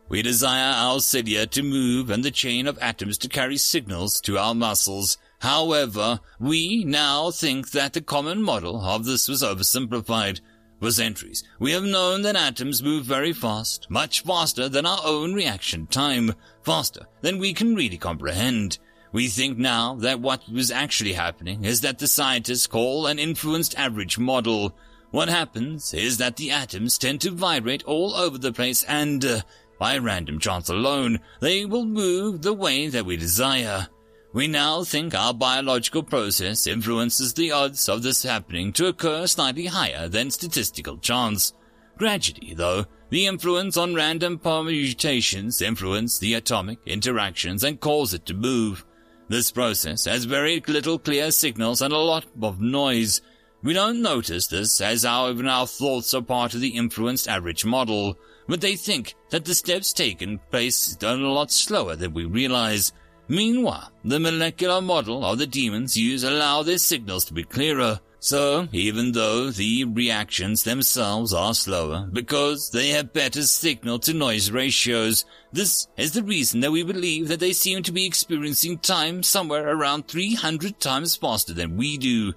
We 0.09 0.23
desire 0.23 0.73
our 0.75 1.01
cilia 1.01 1.47
to 1.49 1.63
move 1.63 2.09
and 2.09 2.25
the 2.25 2.31
chain 2.31 2.67
of 2.67 2.79
atoms 2.79 3.19
to 3.19 3.29
carry 3.29 3.59
signals 3.59 4.21
to 4.23 4.39
our 4.39 4.55
muscles. 4.55 5.19
However, 5.41 6.21
we 6.41 6.85
now 6.85 7.31
think 7.31 7.73
that 7.73 7.93
the 7.93 8.01
common 8.01 8.43
model 8.43 8.81
of 8.81 9.05
this 9.05 9.29
was 9.29 9.43
oversimplified. 9.43 10.41
For 10.81 10.93
centuries, 10.93 11.43
we 11.59 11.73
have 11.73 11.83
known 11.83 12.23
that 12.23 12.37
atoms 12.37 12.83
move 12.85 13.05
very 13.05 13.33
fast, 13.33 13.91
much 13.91 14.23
faster 14.23 14.69
than 14.69 14.87
our 14.87 15.01
own 15.05 15.35
reaction 15.35 15.89
time, 15.89 16.35
faster 16.63 17.07
than 17.21 17.39
we 17.39 17.53
can 17.53 17.75
really 17.75 17.99
comprehend. 17.99 18.79
We 19.13 19.27
think 19.27 19.59
now 19.59 19.97
that 19.97 20.21
what 20.21 20.49
was 20.49 20.71
actually 20.71 21.15
happening 21.15 21.65
is 21.65 21.81
that 21.81 21.99
the 21.99 22.07
scientists 22.07 22.69
call 22.69 23.07
an 23.07 23.19
influenced 23.19 23.77
average 23.77 24.19
model. 24.19 24.75
What 25.11 25.29
happens 25.29 25.93
is 25.95 26.19
that 26.19 26.37
the 26.37 26.53
atoms 26.53 26.97
tend 26.97 27.23
to 27.23 27.31
vibrate 27.33 27.83
all 27.85 28.15
over 28.15 28.39
the 28.39 28.53
place 28.53 28.85
and, 28.85 29.25
uh, 29.25 29.41
by 29.79 29.99
random 29.99 30.39
chance 30.39 30.69
alone, 30.69 31.21
they 31.41 31.65
will 31.65 31.85
move 31.85 32.43
the 32.43 32.53
way 32.53 32.89
that 32.89 33.07
we 33.07 33.17
desire. 33.17 33.89
We 34.33 34.47
now 34.47 34.85
think 34.85 35.15
our 35.15 35.33
biological 35.33 36.03
process 36.03 36.67
influences 36.67 37.33
the 37.33 37.53
odds 37.53 37.89
of 37.89 38.03
this 38.03 38.23
happening 38.23 38.73
to 38.75 38.87
occur 38.87 39.27
slightly 39.27 39.67
higher 39.67 40.09
than 40.09 40.31
statistical 40.31 40.99
chance. 40.99 41.55
Gradually, 41.97 42.55
though, 42.55 42.87
the 43.11 43.27
influence 43.27 43.77
on 43.77 43.95
random 43.95 44.39
permutations 44.39 45.63
influence 45.63 46.19
the 46.19 46.35
atomic 46.35 46.79
interactions 46.85 47.65
and 47.65 47.81
cause 47.81 48.13
it 48.13 48.27
to 48.27 48.35
move. 48.35 48.85
This 49.29 49.51
process 49.51 50.05
has 50.05 50.25
very 50.25 50.63
little 50.67 50.99
clear 50.99 51.31
signals 51.31 51.83
and 51.83 51.93
a 51.93 51.99
lot 51.99 52.27
of 52.43 52.61
noise. 52.61 53.21
We 53.63 53.73
don't 53.73 54.03
notice 54.03 54.47
this 54.47 54.81
as 54.81 55.05
our, 55.05 55.31
even 55.31 55.49
our 55.49 55.67
thoughts 55.67 56.15
are 56.15 56.23
part 56.23 56.55
of 56.55 56.61
the 56.61 56.77
influenced 56.77 57.29
average 57.29 57.65
model 57.65 58.17
but 58.49 58.63
they 58.63 58.77
think 58.77 59.15
that 59.29 59.45
the 59.45 59.55
steps 59.55 59.93
taken 59.93 60.41
place 60.51 60.97
done 60.97 61.23
a 61.23 61.31
lot 61.31 61.53
slower 61.53 61.95
than 61.95 62.15
we 62.15 62.25
realize. 62.25 62.93
Meanwhile, 63.29 63.93
the 64.05 64.19
molecular 64.19 64.81
model 64.81 65.25
of 65.25 65.39
the 65.39 65.47
demons 65.47 65.99
use 65.99 66.25
allow 66.25 66.63
their 66.63 66.79
signals 66.79 67.27
to 67.27 67.35
be 67.35 67.45
clearer. 67.45 68.01
So, 68.21 68.67
even 68.73 69.13
though 69.13 69.51
the 69.51 69.85
reactions 69.85 70.65
themselves 70.65 71.33
are 71.33 71.55
slower, 71.55 72.09
because 72.11 72.71
they 72.71 72.89
have 72.89 73.13
better 73.13 73.43
signal 73.43 74.01
to 74.01 74.15
noise 74.15 74.51
ratios, 74.51 75.25
this 75.53 75.87
is 75.97 76.13
the 76.13 76.25
reason 76.25 76.61
that 76.61 76.73
we 76.73 76.83
believe 76.83 77.29
that 77.29 77.39
they 77.39 77.53
seem 77.53 77.83
to 77.85 77.93
be 77.93 78.07
experiencing 78.07 78.79
time 78.79 79.23
somewhere 79.23 79.69
around 79.69 80.09
300 80.09 80.81
times 80.81 81.15
faster 81.15 81.53
than 81.53 81.77
we 81.77 81.97
do. 81.97 82.33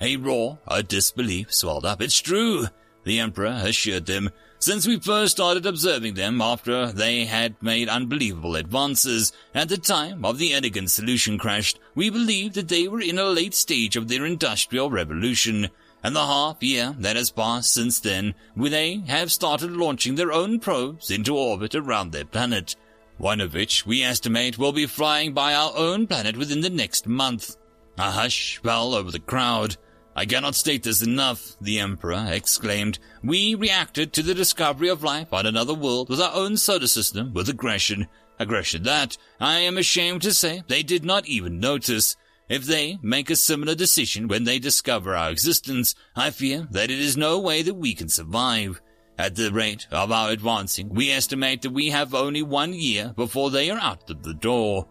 A 0.00 0.16
roar 0.16 0.58
of 0.66 0.86
disbelief 0.86 1.52
swelled 1.52 1.84
up. 1.84 2.00
It's 2.00 2.20
true, 2.20 2.68
the 3.04 3.18
Emperor 3.18 3.60
assured 3.64 4.06
them. 4.06 4.30
Since 4.60 4.86
we 4.86 5.00
first 5.00 5.32
started 5.32 5.66
observing 5.66 6.14
them 6.14 6.40
after 6.40 6.92
they 6.92 7.24
had 7.24 7.60
made 7.60 7.88
unbelievable 7.88 8.54
advances 8.56 9.32
at 9.54 9.68
the 9.68 9.76
time 9.76 10.24
of 10.24 10.38
the 10.38 10.54
Elegant 10.54 10.90
solution 10.90 11.38
crashed, 11.38 11.80
we 11.94 12.10
believed 12.10 12.54
that 12.54 12.68
they 12.68 12.86
were 12.86 13.00
in 13.00 13.18
a 13.18 13.24
late 13.24 13.54
stage 13.54 13.96
of 13.96 14.08
their 14.08 14.24
industrial 14.24 14.90
revolution. 14.90 15.68
And 16.02 16.14
the 16.14 16.26
half 16.26 16.62
year 16.62 16.94
that 17.00 17.16
has 17.16 17.30
passed 17.30 17.74
since 17.74 17.98
then, 17.98 18.34
they 18.56 19.02
have 19.08 19.32
started 19.32 19.72
launching 19.72 20.14
their 20.14 20.32
own 20.32 20.60
probes 20.60 21.10
into 21.10 21.36
orbit 21.36 21.74
around 21.74 22.12
their 22.12 22.24
planet, 22.24 22.76
one 23.16 23.40
of 23.40 23.54
which 23.54 23.84
we 23.84 24.04
estimate 24.04 24.58
will 24.58 24.72
be 24.72 24.86
flying 24.86 25.32
by 25.32 25.54
our 25.54 25.72
own 25.76 26.06
planet 26.06 26.36
within 26.36 26.60
the 26.60 26.70
next 26.70 27.08
month. 27.08 27.56
A 27.96 28.12
hush 28.12 28.60
fell 28.62 28.94
over 28.94 29.10
the 29.10 29.18
crowd. 29.18 29.76
I 30.18 30.26
cannot 30.26 30.56
state 30.56 30.82
this 30.82 31.00
enough, 31.00 31.54
the 31.60 31.78
Emperor 31.78 32.26
exclaimed. 32.28 32.98
We 33.22 33.54
reacted 33.54 34.12
to 34.12 34.22
the 34.24 34.34
discovery 34.34 34.88
of 34.88 35.04
life 35.04 35.32
on 35.32 35.46
another 35.46 35.74
world 35.74 36.08
with 36.08 36.20
our 36.20 36.34
own 36.34 36.56
solar 36.56 36.88
system 36.88 37.32
with 37.32 37.48
aggression. 37.48 38.08
Aggression 38.40 38.82
that, 38.82 39.16
I 39.38 39.58
am 39.58 39.78
ashamed 39.78 40.22
to 40.22 40.34
say, 40.34 40.64
they 40.66 40.82
did 40.82 41.04
not 41.04 41.28
even 41.28 41.60
notice. 41.60 42.16
If 42.48 42.64
they 42.64 42.98
make 43.00 43.30
a 43.30 43.36
similar 43.36 43.76
decision 43.76 44.26
when 44.26 44.42
they 44.42 44.58
discover 44.58 45.14
our 45.14 45.30
existence, 45.30 45.94
I 46.16 46.30
fear 46.30 46.66
that 46.72 46.90
it 46.90 46.98
is 46.98 47.16
no 47.16 47.38
way 47.38 47.62
that 47.62 47.74
we 47.74 47.94
can 47.94 48.08
survive. 48.08 48.82
At 49.18 49.36
the 49.36 49.52
rate 49.52 49.86
of 49.92 50.10
our 50.10 50.30
advancing, 50.32 50.88
we 50.88 51.12
estimate 51.12 51.62
that 51.62 51.70
we 51.70 51.90
have 51.90 52.12
only 52.12 52.42
one 52.42 52.72
year 52.72 53.12
before 53.14 53.52
they 53.52 53.70
are 53.70 53.78
out 53.78 54.10
of 54.10 54.24
the 54.24 54.34
door. 54.34 54.88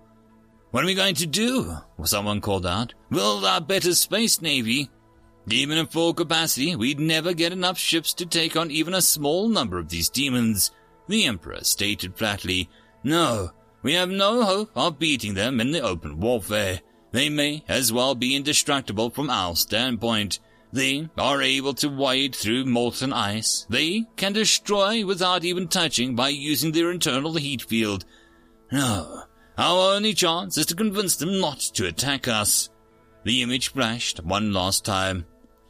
What 0.72 0.86
are 0.86 0.88
we 0.88 0.96
going 0.96 1.16
to 1.16 1.28
do? 1.28 1.76
Someone 2.06 2.40
called 2.40 2.66
out. 2.66 2.94
Build 3.10 3.44
our 3.44 3.60
better 3.60 3.94
space 3.94 4.42
navy. 4.42 4.90
Even 5.50 5.78
at 5.78 5.92
full 5.92 6.14
capacity, 6.14 6.76
we'd 6.76 7.00
never 7.00 7.34
get 7.34 7.54
enough 7.54 7.78
ships 7.78 8.14
to 8.16 8.26
take 8.26 8.58
on 8.58 8.70
even 8.70 8.94
a 8.94 9.02
small 9.02 9.48
number 9.48 9.78
of 9.78 9.90
these 9.90 10.10
demons. 10.10 10.72
The 11.08 11.26
Emperor 11.26 11.64
stated 11.64 12.18
flatly, 12.18 12.70
No, 13.04 13.52
we 13.82 13.94
have 13.94 14.10
no 14.10 14.44
hope 14.44 14.72
of 14.76 15.00
beating 15.00 15.36
them 15.36 15.62
in 15.62 15.72
the 15.72 15.80
open 15.80 16.20
warfare. 16.20 16.82
They 17.14 17.30
may 17.30 17.64
as 17.70 17.94
well 17.94 18.14
be 18.14 18.36
indestructible 18.36 19.10
from 19.10 19.30
our 19.30 19.56
standpoint. 19.56 20.40
They 20.74 21.10
are 21.18 21.42
able 21.42 21.74
to 21.76 21.88
wade 21.88 22.36
through 22.36 22.66
molten 22.66 23.14
ice. 23.14 23.66
They 23.70 24.06
can 24.18 24.34
destroy 24.34 25.06
without 25.06 25.46
even 25.46 25.70
touching 25.70 26.14
by 26.14 26.30
using 26.30 26.74
their 26.74 26.92
internal 26.92 27.36
heat 27.36 27.62
field. 27.62 28.04
No, 28.70 29.24
our 29.58 29.96
only 29.96 30.14
chance 30.14 30.58
is 30.58 30.66
to 30.66 30.76
convince 30.76 31.16
them 31.16 31.40
not 31.40 31.60
to 31.60 31.88
attack 31.88 32.28
us. 32.28 32.70
The 33.24 33.42
image 33.42 33.70
flashed 33.70 34.22
one 34.24 34.52
last 34.52 34.84
time. 34.84 35.26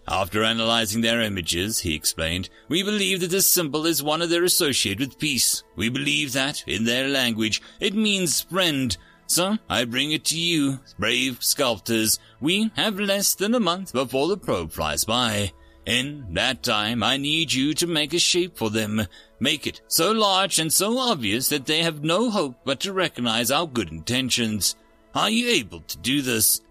After 0.10 0.44
analyzing 0.44 1.02
their 1.02 1.22
images, 1.22 1.80
he 1.80 1.94
explained, 1.94 2.50
we 2.70 2.82
believe 2.82 3.20
that 3.20 3.30
this 3.30 3.46
symbol 3.46 3.86
is 3.86 4.02
one 4.02 4.22
of 4.22 4.30
their 4.30 4.46
associated 4.46 5.00
with 5.10 5.20
peace. 5.20 5.64
We 5.76 5.90
believe 5.90 6.32
that, 6.32 6.64
in 6.66 6.86
their 6.86 7.10
language, 7.10 7.62
it 7.82 7.94
means 7.94 8.42
friend. 8.42 8.96
So, 9.28 9.58
I 9.70 9.84
bring 9.84 10.14
it 10.14 10.24
to 10.26 10.40
you, 10.40 10.80
brave 10.98 11.44
sculptors. 11.44 12.20
We 12.40 12.72
have 12.78 12.98
less 13.00 13.36
than 13.36 13.54
a 13.54 13.60
month 13.60 13.92
before 13.92 14.30
the 14.30 14.38
probe 14.38 14.72
flies 14.72 15.04
by. 15.04 15.52
In 15.86 16.34
that 16.34 16.64
time, 16.64 17.04
I 17.04 17.18
need 17.18 17.52
you 17.52 17.74
to 17.74 17.88
make 17.88 18.14
a 18.14 18.20
shape 18.20 18.58
for 18.58 18.70
them. 18.70 19.08
Make 19.42 19.68
it 19.68 19.82
so 19.88 20.12
large 20.12 20.58
and 20.60 20.72
so 20.72 20.98
obvious 20.98 21.50
that 21.50 21.66
they 21.66 21.84
have 21.84 22.04
no 22.04 22.30
hope 22.30 22.56
but 22.64 22.80
to 22.82 22.94
recognize 22.94 23.52
our 23.52 23.68
good 23.68 23.92
intentions. 23.92 24.76
Are 25.14 25.30
you 25.30 25.50
able 25.50 25.82
to 25.82 25.98
do 25.98 26.22
this? 26.22 26.62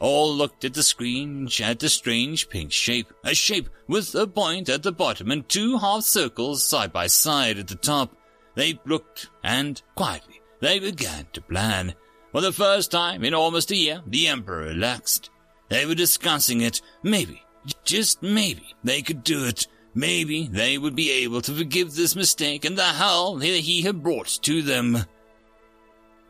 All 0.00 0.32
looked 0.32 0.64
at 0.64 0.74
the 0.74 0.82
screen, 0.82 1.48
at 1.62 1.80
the 1.80 1.88
strange 1.88 2.48
pink 2.48 2.72
shape, 2.72 3.12
a 3.24 3.34
shape 3.34 3.68
with 3.88 4.14
a 4.14 4.26
point 4.26 4.68
at 4.68 4.82
the 4.82 4.92
bottom 4.92 5.30
and 5.30 5.48
two 5.48 5.78
half 5.78 6.04
circles 6.04 6.62
side 6.62 6.92
by 6.92 7.08
side 7.08 7.58
at 7.58 7.68
the 7.68 7.74
top. 7.74 8.16
They 8.54 8.78
looked, 8.84 9.28
and 9.42 9.80
quietly, 9.96 10.40
they 10.60 10.78
began 10.78 11.26
to 11.32 11.40
plan. 11.40 11.94
For 12.32 12.40
the 12.40 12.52
first 12.52 12.90
time 12.90 13.24
in 13.24 13.34
almost 13.34 13.70
a 13.70 13.76
year, 13.76 14.02
the 14.06 14.28
Emperor 14.28 14.64
relaxed. 14.64 15.30
They 15.68 15.86
were 15.86 15.94
discussing 15.94 16.60
it. 16.60 16.80
Maybe, 17.02 17.42
just 17.84 18.22
maybe, 18.22 18.74
they 18.84 19.02
could 19.02 19.24
do 19.24 19.44
it. 19.46 19.66
Maybe 19.94 20.46
they 20.46 20.78
would 20.78 20.94
be 20.94 21.10
able 21.10 21.40
to 21.42 21.52
forgive 21.52 21.94
this 21.94 22.14
mistake 22.14 22.64
and 22.64 22.78
the 22.78 22.84
hell 22.84 23.38
he 23.38 23.82
had 23.82 24.02
brought 24.02 24.38
to 24.42 24.62
them. 24.62 24.98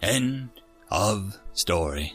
End 0.01 0.51
of 0.91 1.39
story. 1.53 2.15